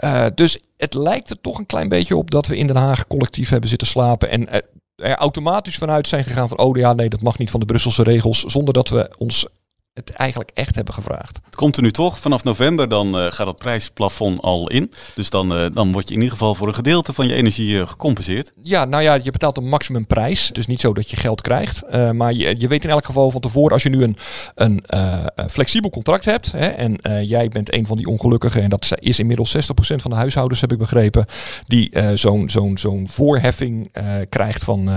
[0.04, 3.06] Uh, dus het lijkt er toch een klein beetje op dat we in Den Haag
[3.06, 4.56] collectief hebben zitten slapen en uh,
[5.08, 8.02] er automatisch vanuit zijn gegaan van, oh ja, nee, dat mag niet van de Brusselse
[8.02, 9.46] regels, zonder dat we ons
[10.00, 11.40] het eigenlijk echt hebben gevraagd.
[11.44, 12.18] Het komt er nu toch.
[12.18, 14.92] Vanaf november dan uh, gaat het prijsplafond al in.
[15.14, 17.74] Dus dan, uh, dan word je in ieder geval voor een gedeelte van je energie
[17.74, 18.52] uh, gecompenseerd.
[18.62, 20.50] Ja, nou ja, je betaalt een maximumprijs.
[20.52, 21.82] Dus niet zo dat je geld krijgt.
[22.12, 24.16] maar je, je weet in elk geval van tevoren, als je nu een,
[24.54, 24.82] een
[25.50, 26.52] flexibel contract hebt.
[26.52, 28.62] Hè, en jij bent een van die ongelukkigen.
[28.62, 29.60] En dat is inmiddels 60%
[29.96, 31.26] van de huishoudens, heb ik begrepen.
[31.66, 33.92] Die zo'n zo'n zo'n voorheffing
[34.28, 34.90] krijgt van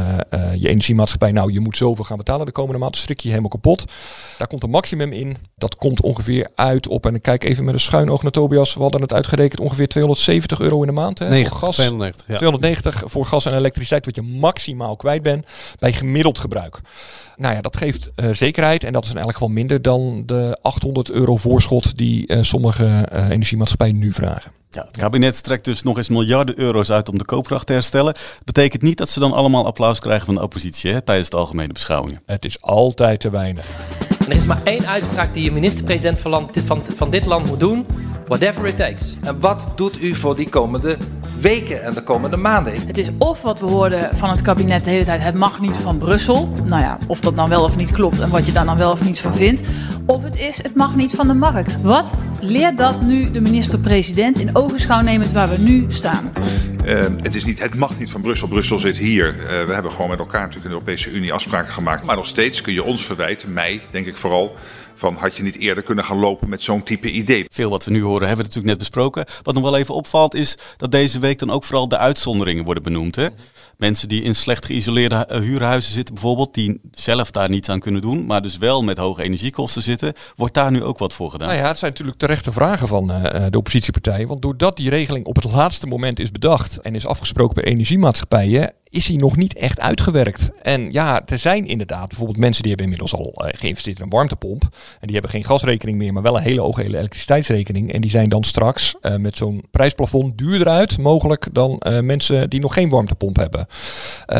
[0.56, 1.32] je energiemaatschappij.
[1.32, 2.94] Nou, je moet zoveel gaan betalen de komende maand.
[2.94, 3.86] Dan strik je helemaal kapot.
[4.38, 5.38] Daar komt een maximum in.
[5.56, 8.74] Dat komt ongeveer uit op, en ik kijk even met een schuin oog naar Tobias,
[8.74, 11.20] we hadden het uitgerekend, ongeveer 270 euro in de maand.
[11.20, 11.76] Hè, 90, voor gas.
[11.76, 12.38] 290, ja.
[12.38, 15.46] 290 voor gas en elektriciteit, wat je maximaal kwijt bent
[15.80, 16.80] bij gemiddeld gebruik.
[17.38, 20.58] Nou ja, dat geeft uh, zekerheid en dat is in elk geval minder dan de
[20.62, 24.52] 800 euro voorschot die uh, sommige uh, energiemaatschappijen nu vragen.
[24.74, 28.16] Ja, het kabinet trekt dus nog eens miljarden euro's uit om de koopkracht te herstellen.
[28.46, 31.74] Betekent niet dat ze dan allemaal applaus krijgen van de oppositie hè, tijdens de algemene
[31.74, 32.22] beschouwingen.
[32.26, 33.66] Het is altijd te weinig.
[34.20, 37.60] En er is maar één uitspraak die je minister-president van, van, van dit land moet
[37.60, 37.86] doen.
[38.28, 39.16] Whatever it takes.
[39.22, 40.98] En wat doet u voor die komende
[41.44, 42.74] weken en de komende maanden?
[42.88, 45.76] Het is of wat we hoorden van het kabinet de hele tijd, het mag niet
[45.76, 46.54] van Brussel.
[46.66, 48.92] Nou ja, of dat dan wel of niet klopt en wat je daar dan wel
[48.92, 49.62] of niet van vindt.
[50.06, 51.82] Of het is, het mag niet van de markt.
[51.82, 56.32] Wat leert dat nu de minister-president in ogenschouw nemend waar we nu staan?
[56.86, 58.48] Uh, het, is niet, het mag niet van Brussel.
[58.48, 59.36] Brussel zit hier.
[59.40, 62.06] Uh, we hebben gewoon met elkaar natuurlijk in de Europese Unie afspraken gemaakt.
[62.06, 64.56] Maar nog steeds kun je ons verwijten, mij denk ik vooral,
[64.96, 67.46] van had je niet eerder kunnen gaan lopen met zo'n type idee.
[67.52, 69.26] Veel wat we nu horen hebben we natuurlijk net besproken.
[69.42, 72.84] Wat nog wel even opvalt is dat deze week dan ook vooral de uitzonderingen worden
[72.84, 73.16] benoemd.
[73.16, 73.28] Hè?
[73.78, 78.02] Mensen die in slecht geïsoleerde eh, huurhuizen zitten bijvoorbeeld, die zelf daar niets aan kunnen
[78.02, 81.48] doen, maar dus wel met hoge energiekosten zitten, wordt daar nu ook wat voor gedaan?
[81.48, 84.28] Nou ja, het zijn natuurlijk terechte vragen van uh, de oppositiepartijen.
[84.28, 88.74] Want doordat die regeling op het laatste moment is bedacht en is afgesproken bij energiemaatschappijen,
[88.94, 90.52] is hij nog niet echt uitgewerkt.
[90.62, 94.10] En ja, er zijn inderdaad bijvoorbeeld mensen die hebben inmiddels al uh, geïnvesteerd in een
[94.10, 94.64] warmtepomp.
[94.64, 97.94] En die hebben geen gasrekening meer, maar wel een hele hoge elektriciteitsrekening.
[97.94, 102.50] En die zijn dan straks uh, met zo'n prijsplafond duurder uit mogelijk dan uh, mensen
[102.50, 103.66] die nog geen warmtepomp hebben.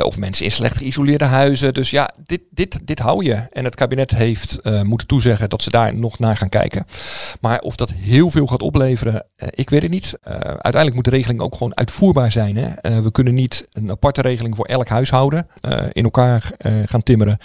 [0.04, 1.74] of mensen in slecht geïsoleerde huizen.
[1.74, 3.34] Dus ja, dit, dit, dit hou je.
[3.34, 6.86] En het kabinet heeft moeten toezeggen dat ze daar nog naar gaan kijken.
[7.42, 10.18] Maar of dat heel veel gaat opleveren, ik weet het niet.
[10.24, 12.58] uiteindelijk moet de regeling ook gewoon uitvoerbaar zijn.
[12.58, 13.02] Hè?
[13.02, 15.48] we kunnen niet een aparte regeling voor elk huishouden
[15.92, 16.52] in elkaar
[16.86, 17.38] gaan timmeren.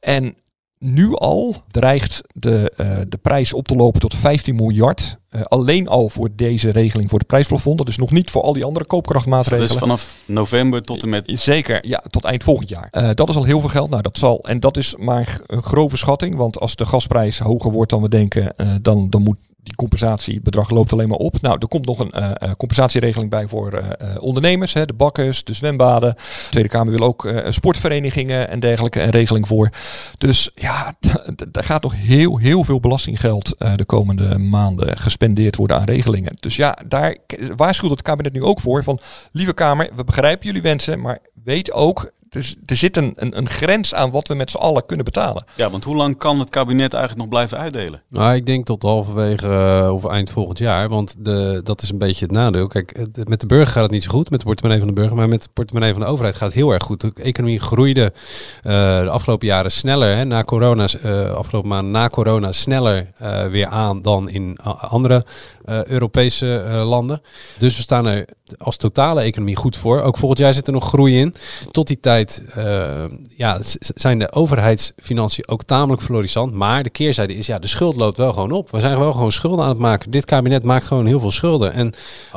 [0.00, 0.34] En
[0.80, 5.18] nu al dreigt de, uh, de prijs op te lopen tot 15 miljard.
[5.30, 7.86] Uh, alleen al voor deze regeling voor de prijsplafond.
[7.86, 9.68] Dus nog niet voor al die andere koopkrachtmaatregelen.
[9.68, 11.30] Dus vanaf november tot en met...
[11.34, 12.88] Zeker, ja, tot eind volgend jaar.
[12.92, 13.90] Uh, dat is al heel veel geld.
[13.90, 16.36] Nou, dat zal, en dat is maar een grove schatting.
[16.36, 20.92] Want als de gasprijs hoger wordt dan we denken, dan, dan moet die compensatiebedrag loopt
[20.92, 21.40] alleen maar op.
[21.40, 25.54] Nou, er komt nog een uh, compensatieregeling bij voor uh, ondernemers, hè, de bakkers, de
[25.54, 26.14] zwembaden.
[26.14, 29.70] De Tweede Kamer wil ook sportverenigingen en dergelijke een regeling voor.
[30.18, 30.92] Dus ja,
[31.50, 36.36] daar gaat nog heel, heel veel belastinggeld de komende maanden gespendeerd worden aan regelingen.
[36.40, 37.16] Dus ja, daar
[37.56, 39.00] waarschuwt het kabinet nu ook voor van,
[39.32, 43.48] lieve Kamer, we begrijpen jullie wensen, maar weet ook dus er zit een, een, een,
[43.48, 45.44] grens aan wat we met z'n allen kunnen betalen.
[45.56, 48.02] Ja, want hoe lang kan het kabinet eigenlijk nog blijven uitdelen?
[48.08, 50.88] Nou, ik denk tot halverwege uh, of eind volgend jaar.
[50.88, 52.66] Want de, dat is een beetje het nadeel.
[52.66, 55.16] Kijk, met de burger gaat het niet zo goed, met de portemonnee van de burger.
[55.16, 57.00] Maar met de portemonnee van de overheid gaat het heel erg goed.
[57.00, 62.08] De economie groeide uh, de afgelopen jaren sneller, hè, na corona, uh, afgelopen maanden na
[62.08, 63.08] corona, sneller
[63.50, 65.24] weer aan dan in andere
[65.64, 66.46] Europese
[66.84, 67.20] landen.
[67.58, 68.26] Dus we staan er
[68.58, 70.00] als totale economie goed voor.
[70.00, 71.34] Ook volgend jaar zit er nog groei in.
[71.70, 73.04] Tot die tijd uh,
[73.36, 76.54] ja, zijn de overheidsfinanciën ook tamelijk florissant.
[76.54, 78.70] Maar de keerzijde is, ja, de schuld loopt wel gewoon op.
[78.70, 80.10] We zijn wel gewoon schulden aan het maken.
[80.10, 81.72] Dit kabinet maakt gewoon heel veel schulden.
[81.72, 81.92] En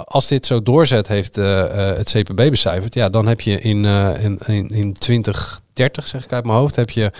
[0.05, 4.23] als dit zo doorzet, heeft uh, het CPB becijferd, ja, dan heb je in, uh,
[4.23, 7.11] in, in, in 20 30, zeg ik uit mijn hoofd, heb je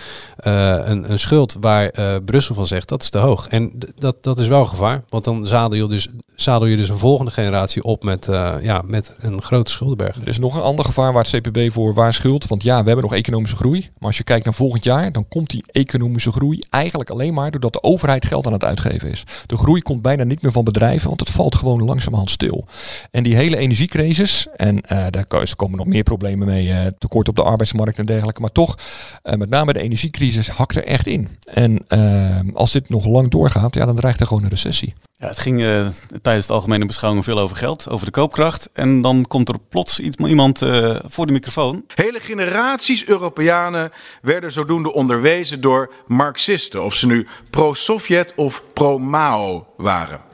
[0.46, 3.48] uh, een, een schuld waar uh, Brussel van zegt dat is te hoog.
[3.48, 6.88] En dat, dat is wel een gevaar, want dan zadel je dus, zadel je dus
[6.88, 10.16] een volgende generatie op met, uh, ja, met een grote schuldenberg.
[10.20, 12.46] Er is nog een ander gevaar waar het CPB voor waarschuwt.
[12.46, 13.80] Want ja, we hebben nog economische groei.
[13.98, 17.50] Maar als je kijkt naar volgend jaar, dan komt die economische groei eigenlijk alleen maar
[17.50, 19.24] doordat de overheid geld aan het uitgeven is.
[19.46, 22.66] De groei komt bijna niet meer van bedrijven, want het valt gewoon langzamerhand stil.
[23.10, 27.98] En die hele energiecrisis, en daar komen nog meer problemen mee, tekort op de arbeidsmarkt
[27.98, 28.42] en dergelijke.
[28.44, 28.78] Maar toch,
[29.24, 31.38] uh, met name de energiecrisis hakt er echt in.
[31.44, 34.94] En uh, als dit nog lang doorgaat, ja, dan dreigt er gewoon een recessie.
[35.16, 35.86] Ja, het ging uh,
[36.22, 38.70] tijdens het algemene beschouwing veel over geld, over de koopkracht.
[38.72, 40.58] En dan komt er plots iemand
[41.04, 41.84] voor de microfoon.
[41.94, 46.84] Hele generaties Europeanen werden zodoende onderwezen door Marxisten.
[46.84, 50.33] Of ze nu pro-Sovjet of pro-Mao waren.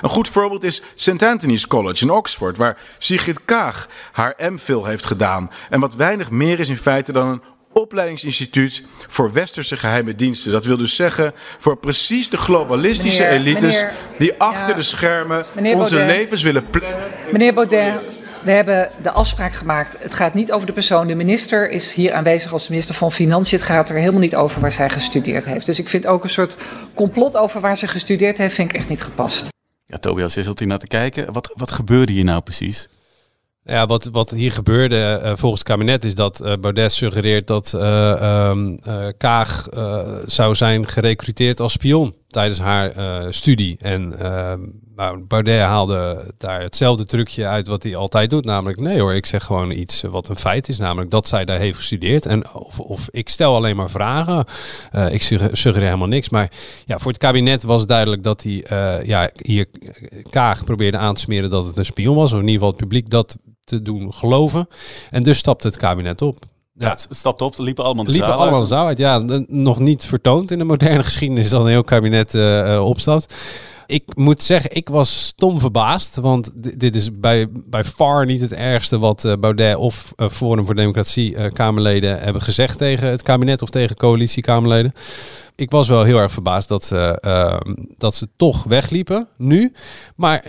[0.00, 1.22] Een goed voorbeeld is St.
[1.22, 5.50] Anthony's College in Oxford, waar Sigrid Kaag haar MPhil heeft gedaan.
[5.70, 10.52] En wat weinig meer is in feite dan een opleidingsinstituut voor westerse geheime diensten.
[10.52, 14.74] Dat wil dus zeggen voor precies de globalistische Meneer- elites meneer- die achter ja.
[14.74, 16.16] de schermen onze Baudet.
[16.16, 16.98] levens willen plannen.
[17.32, 17.94] Meneer Baudet,
[18.42, 19.96] we hebben de afspraak gemaakt.
[20.00, 21.06] Het gaat niet over de persoon.
[21.06, 23.58] De minister is hier aanwezig als minister van Financiën.
[23.58, 25.66] Het gaat er helemaal niet over waar zij gestudeerd heeft.
[25.66, 26.56] Dus ik vind ook een soort
[26.94, 29.48] complot over waar ze gestudeerd heeft, vind ik echt niet gepast.
[29.90, 31.32] Ja, Tobias, je zult hier naar te kijken.
[31.32, 32.88] Wat, wat gebeurde hier nou precies?
[33.64, 37.74] Ja, wat, wat hier gebeurde eh, volgens het kabinet is dat eh, Baudet suggereert dat
[37.74, 39.68] eh, ehm, eh, Kaag
[40.26, 42.92] zou zijn gerecruiteerd als spion tijdens haar
[43.34, 43.76] studie.
[43.80, 44.60] En ehm,
[44.98, 48.44] nou, Baudet haalde daar hetzelfde trucje uit wat hij altijd doet.
[48.44, 50.78] Namelijk, nee hoor, ik zeg gewoon iets wat een feit is.
[50.78, 52.26] Namelijk dat zij daar heeft gestudeerd.
[52.26, 54.44] En of, of ik stel alleen maar vragen.
[54.90, 56.28] Eh, ik sugge- suggereer helemaal niks.
[56.28, 56.50] Maar
[56.84, 59.66] ja, voor het kabinet was duidelijk dat hij eh, ja, hier
[60.30, 62.32] Kaag probeerde aan te smeren dat het een spion was.
[62.32, 64.68] Of in ieder geval het publiek dat te doen geloven.
[65.10, 66.38] En dus stapte het kabinet op.
[66.74, 68.62] Ja, het stapte op, liepen allemaal de liepen allemaal uit.
[68.62, 68.98] de zaal uit.
[68.98, 73.34] Ja, nog niet vertoond in de moderne geschiedenis dat een heel kabinet eh, eh, opstapt.
[73.88, 76.16] Ik moet zeggen, ik was stom verbaasd.
[76.16, 80.28] Want di- dit is bij, bij far niet het ergste wat eh, Baudet of eh,
[80.28, 84.94] Forum voor Democratie eh, Kamerleden hebben gezegd tegen het kabinet of tegen coalitiekamerleden.
[85.58, 87.60] Ik was wel heel erg verbaasd dat ze, eh,
[87.96, 89.72] dat ze toch wegliepen nu.
[90.16, 90.44] Maar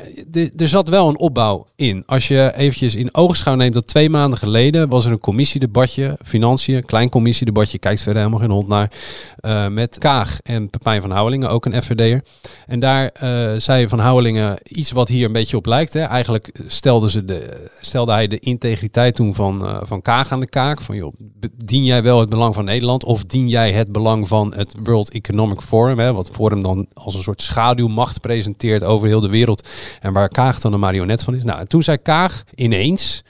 [0.55, 2.03] er zat wel een opbouw in.
[2.05, 6.85] Als je eventjes in oogschouw neemt dat twee maanden geleden was er een commissiedebatje, financiën,
[6.85, 8.91] klein commissiedebatje, kijkt verder helemaal geen hond naar,
[9.35, 12.23] eh, met Kaag en Pepijn van Houwelingen, ook een FVD'er.
[12.67, 15.93] En daar eh, zei Van Houwelingen iets wat hier een beetje op lijkt.
[15.93, 16.01] Hè.
[16.01, 20.49] Eigenlijk stelde, ze de, stelde hij de integriteit toen van, eh, van Kaag aan de
[20.49, 20.81] kaak.
[20.81, 21.13] Van joh,
[21.57, 24.98] dien jij wel het belang van Nederland of dien jij het belang van het World
[25.07, 25.99] Economic Forum?
[25.99, 29.67] Hè, wat Forum dan als een soort schaduwmacht presenteert over heel de wereld.
[30.01, 31.43] En waar Kaag dan een marionet van is.
[31.43, 33.23] Nou, en toen zei Kaag ineens,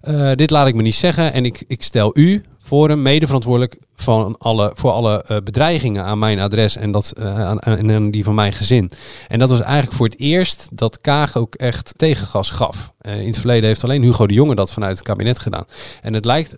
[0.00, 3.78] eh, dit laat ik me niet zeggen en ik, ik stel u, Forum, mede verantwoordelijk
[3.94, 8.24] van alle, voor alle eh, bedreigingen aan mijn adres en, dat, eh, aan, en die
[8.24, 8.90] van mijn gezin.
[9.28, 12.92] En dat was eigenlijk voor het eerst dat Kaag ook echt tegengas gaf.
[12.98, 15.64] Eh, in het verleden heeft alleen Hugo de Jonge dat vanuit het kabinet gedaan.
[16.02, 16.56] En het lijkt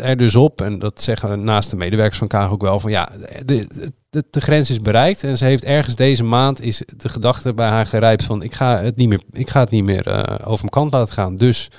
[0.00, 3.08] er dus op, en dat zeggen naast de medewerkers van Kaag ook wel, van ja,
[3.44, 3.66] de,
[4.10, 5.24] de, de grens is bereikt.
[5.24, 8.82] En ze heeft ergens deze maand is de gedachte bij haar gerijpt van ik ga
[8.82, 10.06] het niet meer, ik ga het niet meer
[10.38, 11.36] over mijn kant laten gaan.
[11.36, 11.70] Dus,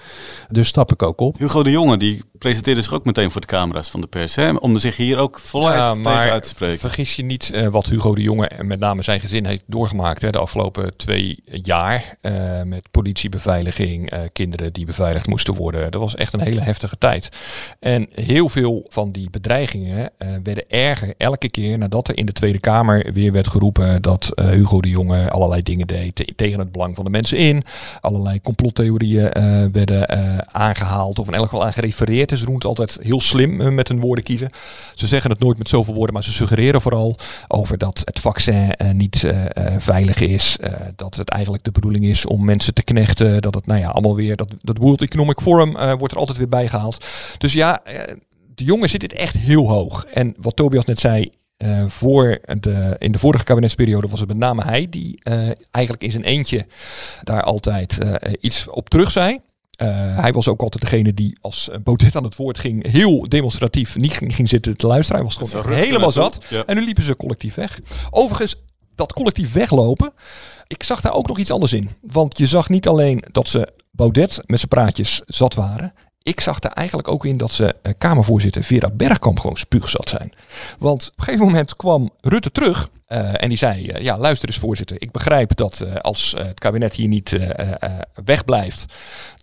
[0.50, 1.38] dus stap ik ook op.
[1.38, 4.38] Hugo de Jonge die presenteerde zich ook meteen voor de camera's van de pers.
[4.60, 6.80] Om zich hier ook voluit Ja, tegen maar uit te spreken.
[6.80, 10.22] vergis je niet eh, wat Hugo de Jonge en met name zijn gezin heeft doorgemaakt
[10.22, 12.18] hè, de afgelopen twee jaar.
[12.22, 15.92] eh, met politiebeveiliging, eh, kinderen die beveiligd moesten worden.
[15.92, 17.30] Dat was echt een hele heftige tijd.
[17.80, 20.12] En heel veel van die bedreigingen
[20.44, 24.82] werden erger elke keer nadat er in de Tweede Kamer weer werd geroepen dat Hugo
[24.82, 27.64] de Jonge allerlei dingen deed te- tegen het belang van de mensen in.
[28.02, 29.30] Allerlei complottheorieën
[29.72, 32.32] werden eh, aangehaald of in elk geval aan gerefereerd.
[32.32, 34.50] En ze doen het altijd heel slim met hun woorden kiezen.
[34.96, 37.16] Ze zeggen het nooit met zoveel woorden, maar ze suggereren vooral
[37.48, 40.58] over dat het vaccin eh, niet eh, eh, veilig is.
[40.96, 43.42] dat het eigenlijk de bedoeling is om mensen te knechten.
[43.42, 46.50] Dat het, nou ja, allemaal weer, dat, dat World Economic Forum wordt er altijd weer
[46.50, 47.06] bij gehaald.
[47.38, 47.82] Dus ja,
[48.56, 50.06] de jongen zit dit echt heel hoog.
[50.06, 51.32] En wat Tobias net zei,
[51.88, 55.20] voor de, in de vorige kabinetsperiode was het met name hij die
[55.72, 56.66] eigenlijk in zijn eentje
[57.24, 57.98] daar altijd
[58.40, 59.40] iets op terug zei.
[59.80, 59.88] Eh,
[60.20, 64.14] hij was ook altijd degene die als Baudet aan het woord ging, heel demonstratief niet
[64.14, 65.22] ging, ging zitten te luisteren.
[65.22, 66.40] Hij was gewoon helemaal zat.
[66.50, 66.64] Ja.
[66.66, 67.80] En nu liepen ze collectief weg.
[68.10, 68.56] Overigens,
[68.96, 70.14] dat collectief weglopen,
[70.68, 71.90] ik zag daar ook nog iets anders in.
[72.02, 75.94] Want je zag niet alleen dat ze Baudet met zijn praatjes zat waren.
[76.24, 80.32] Ik zag daar eigenlijk ook in dat ze eh, Kamervoorzitter Vera Bergkamp gewoon spuugzat zijn.
[80.80, 82.90] Want op een gegeven moment kwam Rutte terug.
[83.10, 86.60] Eh, en die zei, eh, ja luister eens voorzitter, ik begrijp dat eh, als het
[86.60, 87.38] kabinet hier niet
[88.26, 88.94] wegblijft,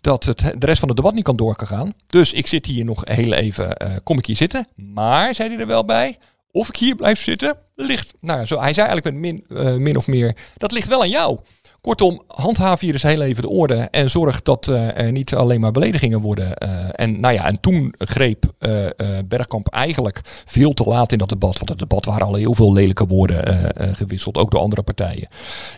[0.01, 1.93] dat het, de rest van het debat niet kan doorgaan.
[2.07, 4.67] Dus ik zit hier nog heel even, kom ik hier zitten.
[4.75, 6.17] Maar, zei hij er wel bij,
[6.51, 10.07] of ik hier blijf zitten, ligt, nou zo, hij zei eigenlijk met min, min of
[10.07, 11.39] meer, dat ligt wel aan jou.
[11.87, 15.59] Kortom, handhaaf hier eens heel even de orde en zorg dat eh, er niet alleen
[15.59, 16.57] maar beledigingen worden.
[16.57, 18.85] eh, en, nou ja, en toen greep eh,
[19.25, 22.73] Bergkamp eigenlijk veel te laat in dat debat, want het debat waren al heel veel
[22.73, 25.27] lelijke woorden gewisseld, ook door andere partijen,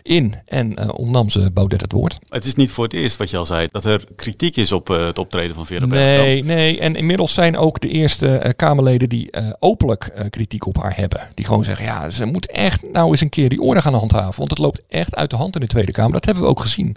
[0.02, 0.34] in.
[0.44, 2.18] En ontnam ze Baudet het woord.
[2.28, 4.88] Het is niet voor het eerst wat je al zei, dat er kritiek is op
[4.88, 6.26] het optreden van Vera Bergkamp.
[6.26, 6.80] Nee, nee.
[6.80, 11.20] En inmiddels zijn ook de eerste Kamerleden die openlijk kritiek op haar hebben.
[11.34, 14.38] Die gewoon zeggen, ja, ze moet echt nou eens een keer die orde gaan handhaven.
[14.38, 15.99] Want het loopt echt uit de hand in de Tweede Kamer.
[16.08, 16.96] Dat hebben we ook gezien.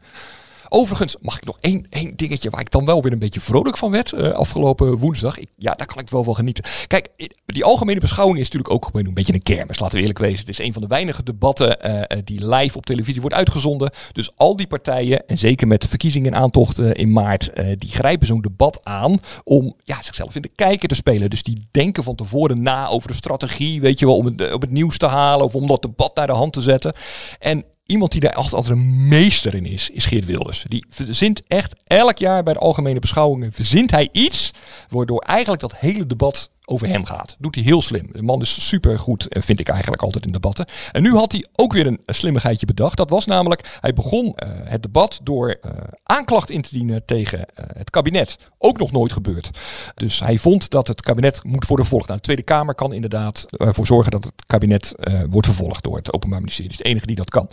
[0.70, 3.78] Overigens, mag ik nog één, één dingetje waar ik dan wel weer een beetje vrolijk
[3.78, 5.38] van werd eh, afgelopen woensdag.
[5.38, 6.64] Ik, ja, daar kan ik wel van genieten.
[6.88, 7.10] Kijk,
[7.54, 10.40] die algemene beschouwing is natuurlijk ook gewoon een beetje een kermis, laten we eerlijk wezen.
[10.40, 13.92] Het is een van de weinige debatten eh, eh, die live op televisie wordt uitgezonden.
[14.12, 18.28] Dus al die partijen, en zeker met verkiezingen in aantocht eh, in maart, die grijpen
[18.28, 21.30] zo'n debat aan om ja, zichzelf in de kijker te spelen.
[21.30, 24.62] Dus die denken van tevoren na over de strategie, weet je wel, om het, op
[24.62, 26.94] het nieuws te halen of om dat debat naar de hand te zetten.
[27.40, 30.66] En iemand die daar altijd, een meester in is, is Geert Wilders.
[30.68, 34.52] Die verzint echt elk jaar bij de algemene beschouwingen, verzint hij iets,
[34.90, 37.36] waardoor eigenlijk dat hele debat over hem gaat.
[37.40, 38.10] Doet hij heel slim.
[38.12, 40.66] De man is super goed, vind ik eigenlijk altijd in debatten.
[40.92, 42.98] En nu had hij ook weer een, slimmigheidje bedacht.
[42.98, 45.72] Dat was namelijk, hij begon eh, het debat door eh,
[46.04, 48.38] aanklacht in te dienen tegen eh, het kabinet.
[48.58, 49.50] Ook nog nooit gebeurd.
[49.96, 52.08] Dus hij vond dat het kabinet moet worden vervolgd.
[52.08, 55.98] Nou, de Tweede Kamer kan inderdaad ervoor zorgen dat het kabinet eh, wordt vervolgd door
[55.98, 56.72] het Openbaar Ministerie.
[56.72, 57.50] Het is de enige die dat kan.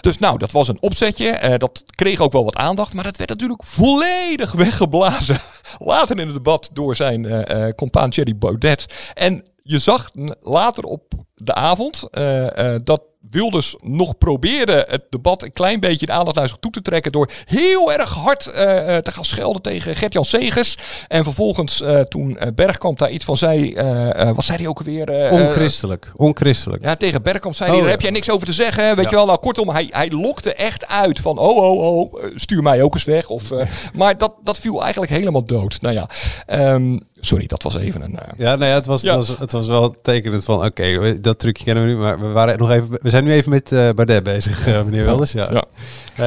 [0.00, 1.28] Dus nou, dat was een opzetje.
[1.28, 2.94] Eh, dat kreeg ook wel wat aandacht.
[2.94, 5.40] Maar dat werd natuurlijk volledig weggeblazen.
[5.78, 8.86] Later in het debat door zijn eh compaan Thierry Baudet.
[9.14, 10.10] En je zag
[10.42, 16.12] later op de avond eh, dat Wilders nog probeerde het debat een klein beetje de
[16.12, 19.62] aandacht naar zich toe te trekken door heel erg hard eh, eh, te gaan schelden
[19.62, 20.76] tegen Gert-Jan Segers.
[21.08, 25.08] En vervolgens eh, toen Bergkamp daar iets van zei, eh, wat zei hij ook alweer?
[25.10, 26.12] Eh, Onchristelijk.
[26.16, 26.82] Onchristelijk.
[26.84, 27.96] ja, tegen Bergkamp zei Oh, hij, daar ja.
[27.96, 28.96] heb jij niks over te zeggen.
[28.96, 29.10] Weet Ja.
[29.10, 32.82] je wel, nou kortom, hij, hij lokte echt uit van, oh, oh, oh, stuur mij
[32.82, 33.28] ook eens weg.
[33.28, 33.50] Of,
[33.94, 35.80] maar dat, dat viel eigenlijk helemaal dood.
[35.80, 36.08] Nou ja,
[36.46, 38.18] ehm, sorry, dat was even een...
[38.18, 39.16] eh, Ja, nou ja, het was, Ja.
[39.18, 42.26] Het was, het was wel tekenend van, oké, dat trucje kennen we nu, maar we,
[42.28, 45.32] waren nog even, we zijn nu even met eh Baudet bezig, eh, meneer Wilders.
[45.32, 45.50] Ja.
[45.52, 45.64] Ja.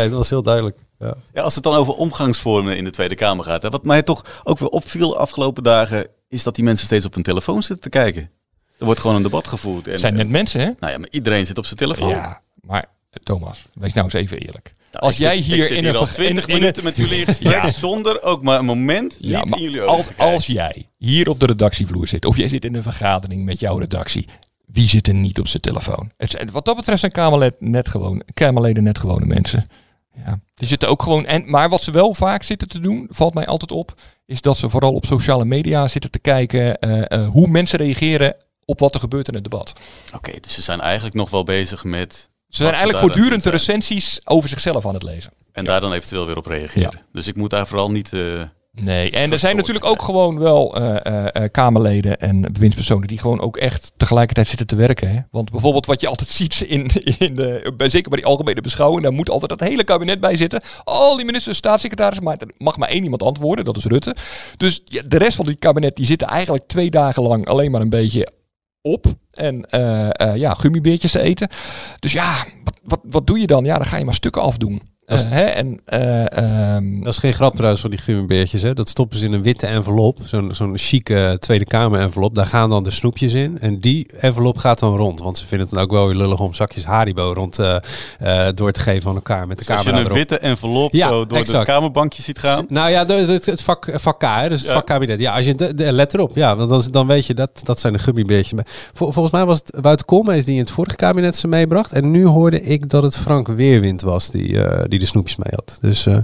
[0.03, 0.77] Dat was heel duidelijk.
[0.99, 1.13] Ja.
[1.33, 3.61] Ja, als het dan over omgangsvormen in de Tweede Kamer gaat.
[3.61, 7.05] Hè, wat mij toch ook weer opviel de afgelopen dagen, is dat die mensen steeds
[7.05, 8.29] op hun telefoon zitten te kijken.
[8.79, 9.87] Er wordt gewoon een debat gevoerd.
[9.87, 10.71] En, zijn net mensen, hè?
[10.79, 12.09] Nou ja, maar iedereen zit op zijn telefoon.
[12.09, 12.85] Ja, maar
[13.23, 14.75] Thomas, wees nou eens even eerlijk.
[14.99, 16.97] Nou, Als jij zit- hier in hier een al ver- 20 in- in minuten met
[16.97, 17.67] jullie in gesprek, Ja.
[17.71, 20.33] zonder ook maar een moment Ja, niet maar in jullie als, ogen kijken.
[20.33, 23.77] als jij hier op de redactievloer zit, of jij zit in een vergadering met jouw
[23.77, 24.25] redactie,
[24.65, 26.11] wie zit er niet op zijn telefoon?
[26.17, 29.67] Het wat dat betreft zijn Kamerled net gewoon, Kamerleden net gewone mensen.
[30.25, 30.39] Ja.
[30.55, 31.25] Die zitten ook gewoon.
[31.25, 33.93] En, maar wat ze wel vaak zitten te doen, valt mij altijd op,
[34.25, 38.35] is dat ze vooral op sociale media zitten te kijken eh, eh, hoe mensen reageren
[38.65, 39.73] op wat er gebeurt in het debat.
[40.15, 42.29] Oké, dus ze zijn eigenlijk nog wel bezig met...
[42.49, 45.31] Ze zijn eigenlijk voortdurend de recensies over zichzelf aan het lezen.
[45.51, 47.01] En daar dan eventueel weer op reageren.
[47.11, 48.13] Dus ik moet daar vooral niet...
[48.13, 48.41] eh,
[48.83, 53.39] Nee, en er zijn natuurlijk ook gewoon wel eh, eh, Kamerleden en bewindspersonen die gewoon
[53.41, 55.09] ook echt tegelijkertijd zitten te werken.
[55.09, 55.19] Hè?
[55.31, 59.03] Want bijvoorbeeld wat je altijd ziet, in, in de, bij, zeker bij die algemene beschouwing,
[59.03, 60.61] daar moet altijd dat hele kabinet bij zitten.
[60.83, 64.15] Al die ministers, staatssecretarissen, maar er mag maar één iemand antwoorden, dat is Rutte.
[64.57, 67.81] Dus ja, de rest van die kabinet die zitten eigenlijk twee dagen lang alleen maar
[67.81, 68.27] een beetje
[68.81, 71.49] op en eh, eh, ja, gummibeertjes te eten.
[71.99, 73.65] Dus ja, wat, wat, wat doe je dan?
[73.65, 74.81] Ja, dan ga je maar stukken afdoen.
[75.07, 75.41] Dat is- Eh, hè?
[75.43, 76.37] En, eh,
[76.75, 78.61] ehm, Dat is geen grap trouwens van die gummibeertjes.
[78.61, 78.73] Hè.
[78.73, 80.19] Dat stoppen ze in een witte envelop.
[80.23, 82.35] Zo'n zo'n chique Tweede Kamer envelop.
[82.35, 83.57] Daar gaan dan de snoepjes in.
[83.59, 85.19] En die envelop gaat dan rond.
[85.21, 87.75] Want ze vinden het dan ook wel weer lullig om zakjes Haribo rond eh,
[88.19, 89.47] eh, door te geven aan elkaar.
[89.47, 90.17] Met de dus als je camera een erop.
[90.17, 91.65] witte envelop Ja, zo door exact.
[91.65, 92.65] de kamerbankje ziet gaan...
[92.69, 94.73] Nou ja, de, de- het vak, vak K, hè, dus het Ja.
[94.75, 95.19] vak kabinet.
[95.19, 96.31] Ja, als je de, de- let erop.
[96.35, 98.53] Ja, want dan, dan weet je dat dat zijn de gummibeertjes.
[98.53, 101.91] Maar Vol, volgens mij was het Wouter Koolmees die in het vorige kabinet ze meebracht.
[101.91, 105.53] En nu hoorde ik dat het Frank Weerwind was die, eh, die de snoepjes mee
[105.55, 105.77] had.
[105.81, 106.17] Dus eh,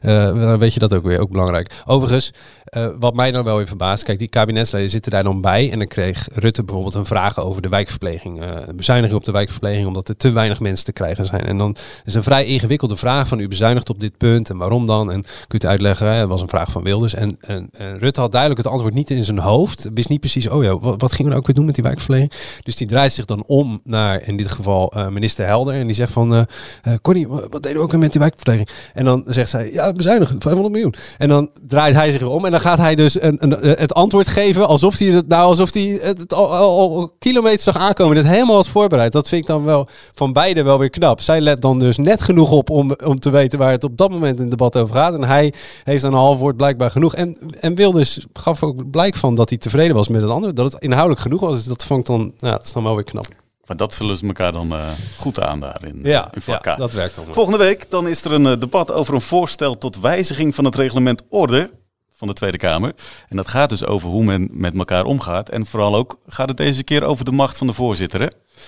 [0.00, 1.82] eh, dan weet je dat ook weer, ook belangrijk.
[1.84, 2.32] Overigens,
[2.64, 4.02] eh, wat mij dan wel weer verbaast.
[4.02, 5.70] Kijk, die kabinetsleden zitten daar dan bij.
[5.70, 8.40] En dan kreeg Rutte bijvoorbeeld een vraag over de wijkverpleging.
[8.74, 11.44] bezuiniging op de wijkverpleging, omdat er te weinig mensen te krijgen zijn.
[11.46, 14.56] En dan is het een vrij ingewikkelde vraag van u bezuinigt op dit punt en
[14.56, 15.12] waarom dan?
[15.12, 17.14] En kunt u uitleggen, hè, dat was een vraag van Wilders.
[17.14, 19.90] En, en, Rutte had duidelijk het antwoord niet in zijn hoofd.
[19.94, 21.84] Wist niet precies, oh ja, wat, wat gingen we nou ook weer doen met die
[21.84, 22.32] wijkverpleging?
[22.62, 25.74] Dus die draait zich dan om naar, in dit geval, minister Helder.
[25.74, 28.68] En die zegt van, eh, Connie, wat, wat deden we ook weer die wijkverpleging?
[28.94, 30.94] En dan zegt zij, ja, bezuinigen, 500 miljoen.
[31.18, 33.94] En dan draait hij zich weer om en dan gaat hij dus een, een, het
[33.94, 38.16] antwoord geven alsof hij het, nou, alsof hij het, al, al, kilometers zag aankomen.
[38.16, 39.12] Dit helemaal had voorbereid.
[39.12, 41.20] Dat vind ik dan wel van beide wel weer knap.
[41.20, 44.10] Zij let dan dus net genoeg op om, om te weten waar het op dat
[44.10, 45.14] moment in het debat over gaat.
[45.14, 45.52] En hij
[45.84, 47.14] heeft dan een half woord blijkbaar genoeg.
[47.14, 50.56] En, en Wilders gaf ook blijk van dat hij tevreden was met het antwoord.
[50.56, 51.56] Dat het inhoudelijk genoeg was.
[51.56, 53.45] Dus dat vond dan, nou, dat is dan wel weer knap.
[53.66, 56.76] Maar dat vullen ze elkaar dan eh, goed aan daar in, Ja, in ja, K.
[56.76, 57.24] dat werkt dan.
[57.30, 60.74] Volgende week dan is er een eh, debat over een voorstel tot wijziging van het
[60.74, 61.70] reglement orde
[62.16, 62.94] van de Tweede Kamer.
[63.28, 65.48] En dat gaat dus over hoe men met elkaar omgaat.
[65.48, 68.20] En vooral ook gaat het deze keer over de macht van de voorzitter.
[68.20, 68.26] Hè?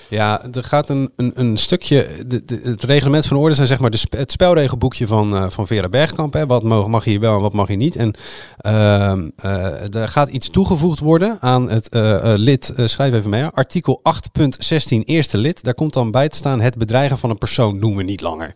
[0.09, 2.09] Ja, er gaat een, een, een stukje.
[2.27, 5.67] De, de, het reglement van orde zijn zeg maar de het spelregelboekje van, eh, van
[5.67, 6.33] Vera Bergkamp.
[6.33, 6.47] Hè.
[6.47, 7.97] Wat mag, mag hier wel en wat mag hier niet.
[7.97, 8.15] En
[8.57, 12.73] eh, er gaat iets toegevoegd worden aan het eh, lid.
[12.85, 13.45] schrijf even mee.
[13.45, 14.03] Artikel
[14.41, 15.63] 8.16 eerste lid.
[15.63, 18.55] Daar komt dan bij te staan: het bedreigen van een persoon doen we niet langer.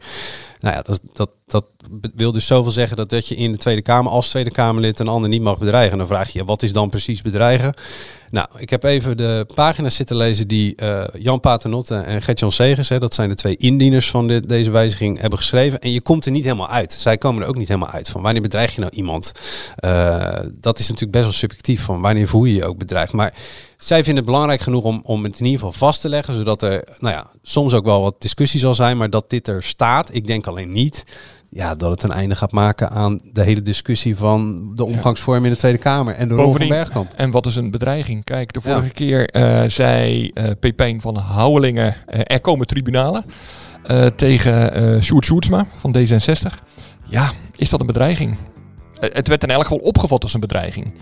[0.63, 1.65] Nou ja, dat, dat, dat
[2.15, 5.09] wil dus zoveel zeggen dat, dat je in de Tweede Kamer als Tweede Kamerlid een
[5.09, 5.93] ander niet mag bedreigen.
[5.93, 7.75] En dan vraag je je, wat is dan precies bedreigen?
[8.31, 12.89] Nou, ik heb even de pagina's zitten lezen die eh, Jan Paternotte en Gert-Jan Segers,
[12.89, 15.81] hè, dat zijn de twee indieners van deze wijziging, hebben geschreven.
[15.81, 16.93] En je komt er niet helemaal uit.
[16.93, 19.33] Zij komen er ook niet helemaal uit van wanneer bedreig je nou iemand.
[19.77, 23.13] Eh, dat is natuurlijk best wel subjectief van wanneer voel je je ook bedreigd.
[23.13, 23.35] Maar
[23.83, 26.63] zij vinden het belangrijk genoeg om, om het in ieder geval vast te leggen, zodat
[26.63, 30.15] er, nou ja, soms ook wel wat discussie zal zijn, maar dat dit er staat.
[30.15, 31.05] Ik denk alleen niet
[31.51, 35.51] ja, dat het een einde gaat maken aan de hele discussie van de omgangsvorm in
[35.51, 37.13] de Tweede Kamer en de rol van Bergkamp.
[37.17, 38.25] En wat is een bedreiging?
[38.25, 38.73] Kijk, de Ja.
[38.75, 43.25] vorige keer eh, zei eh Pepijn van Houwelingen, eh, er komen tribunalen
[44.17, 46.59] tegen eh Sjoerd Sjoerdsma van D66.
[47.07, 48.37] Ja, is dat een bedreiging?
[49.03, 50.93] Eh, het werd in elk geval opgevat als een bedreiging.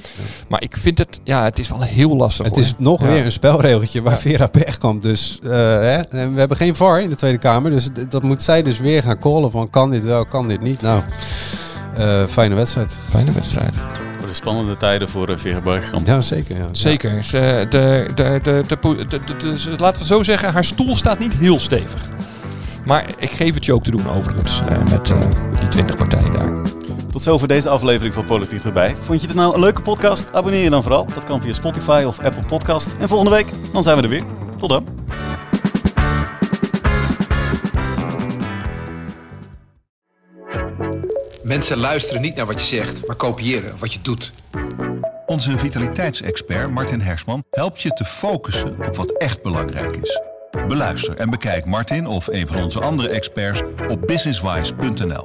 [0.49, 2.45] Maar ik vind het, ja, het is wel heel lastig.
[2.47, 2.65] Het hoor.
[2.65, 3.07] is nog Ja.
[3.07, 5.39] weer een spelregeltje waar Vera Bergkamp dus...
[5.43, 8.79] eh, hè, we hebben geen VAR in de Tweede Kamer, dus dat moet zij dus
[8.79, 10.81] weer gaan callen van kan dit wel, kan dit niet.
[10.83, 11.03] Nou,
[11.97, 12.97] eh, fijne wedstrijd.
[13.09, 13.75] Fijne wedstrijd.
[14.19, 16.07] Voor de spannende tijden voor uh, Vera Bergkamp.
[16.07, 16.57] Ja, zeker.
[16.57, 16.69] Ja.
[16.73, 17.25] Zeker.
[17.25, 20.65] Ze, de, de, de, de, po- de, de- de- ze- laten we zo zeggen, haar
[20.65, 22.09] stoel staat niet heel stevig.
[22.85, 25.13] Maar ik geef het je ook te doen overigens, eh, met
[25.59, 26.53] die 20 partijen daar.
[27.11, 28.97] Tot zover deze aflevering van Politiek erbij.
[29.01, 30.33] Vond je dit nou een leuke podcast?
[30.33, 31.07] Abonneer je dan vooral.
[31.15, 32.93] Dat kan via Spotify of Apple Podcast.
[32.99, 34.25] En volgende week, dan zijn we er weer.
[34.59, 34.87] Tot dan.
[41.43, 44.33] Mensen luisteren niet naar wat je zegt, maar kopiëren wat je doet.
[45.27, 50.21] Onze vitaliteitsexpert Martin Hersman helpt je te focussen op wat echt belangrijk is.
[50.69, 55.25] Beluister en bekijk Martin of een van onze andere experts op businesswise.nl.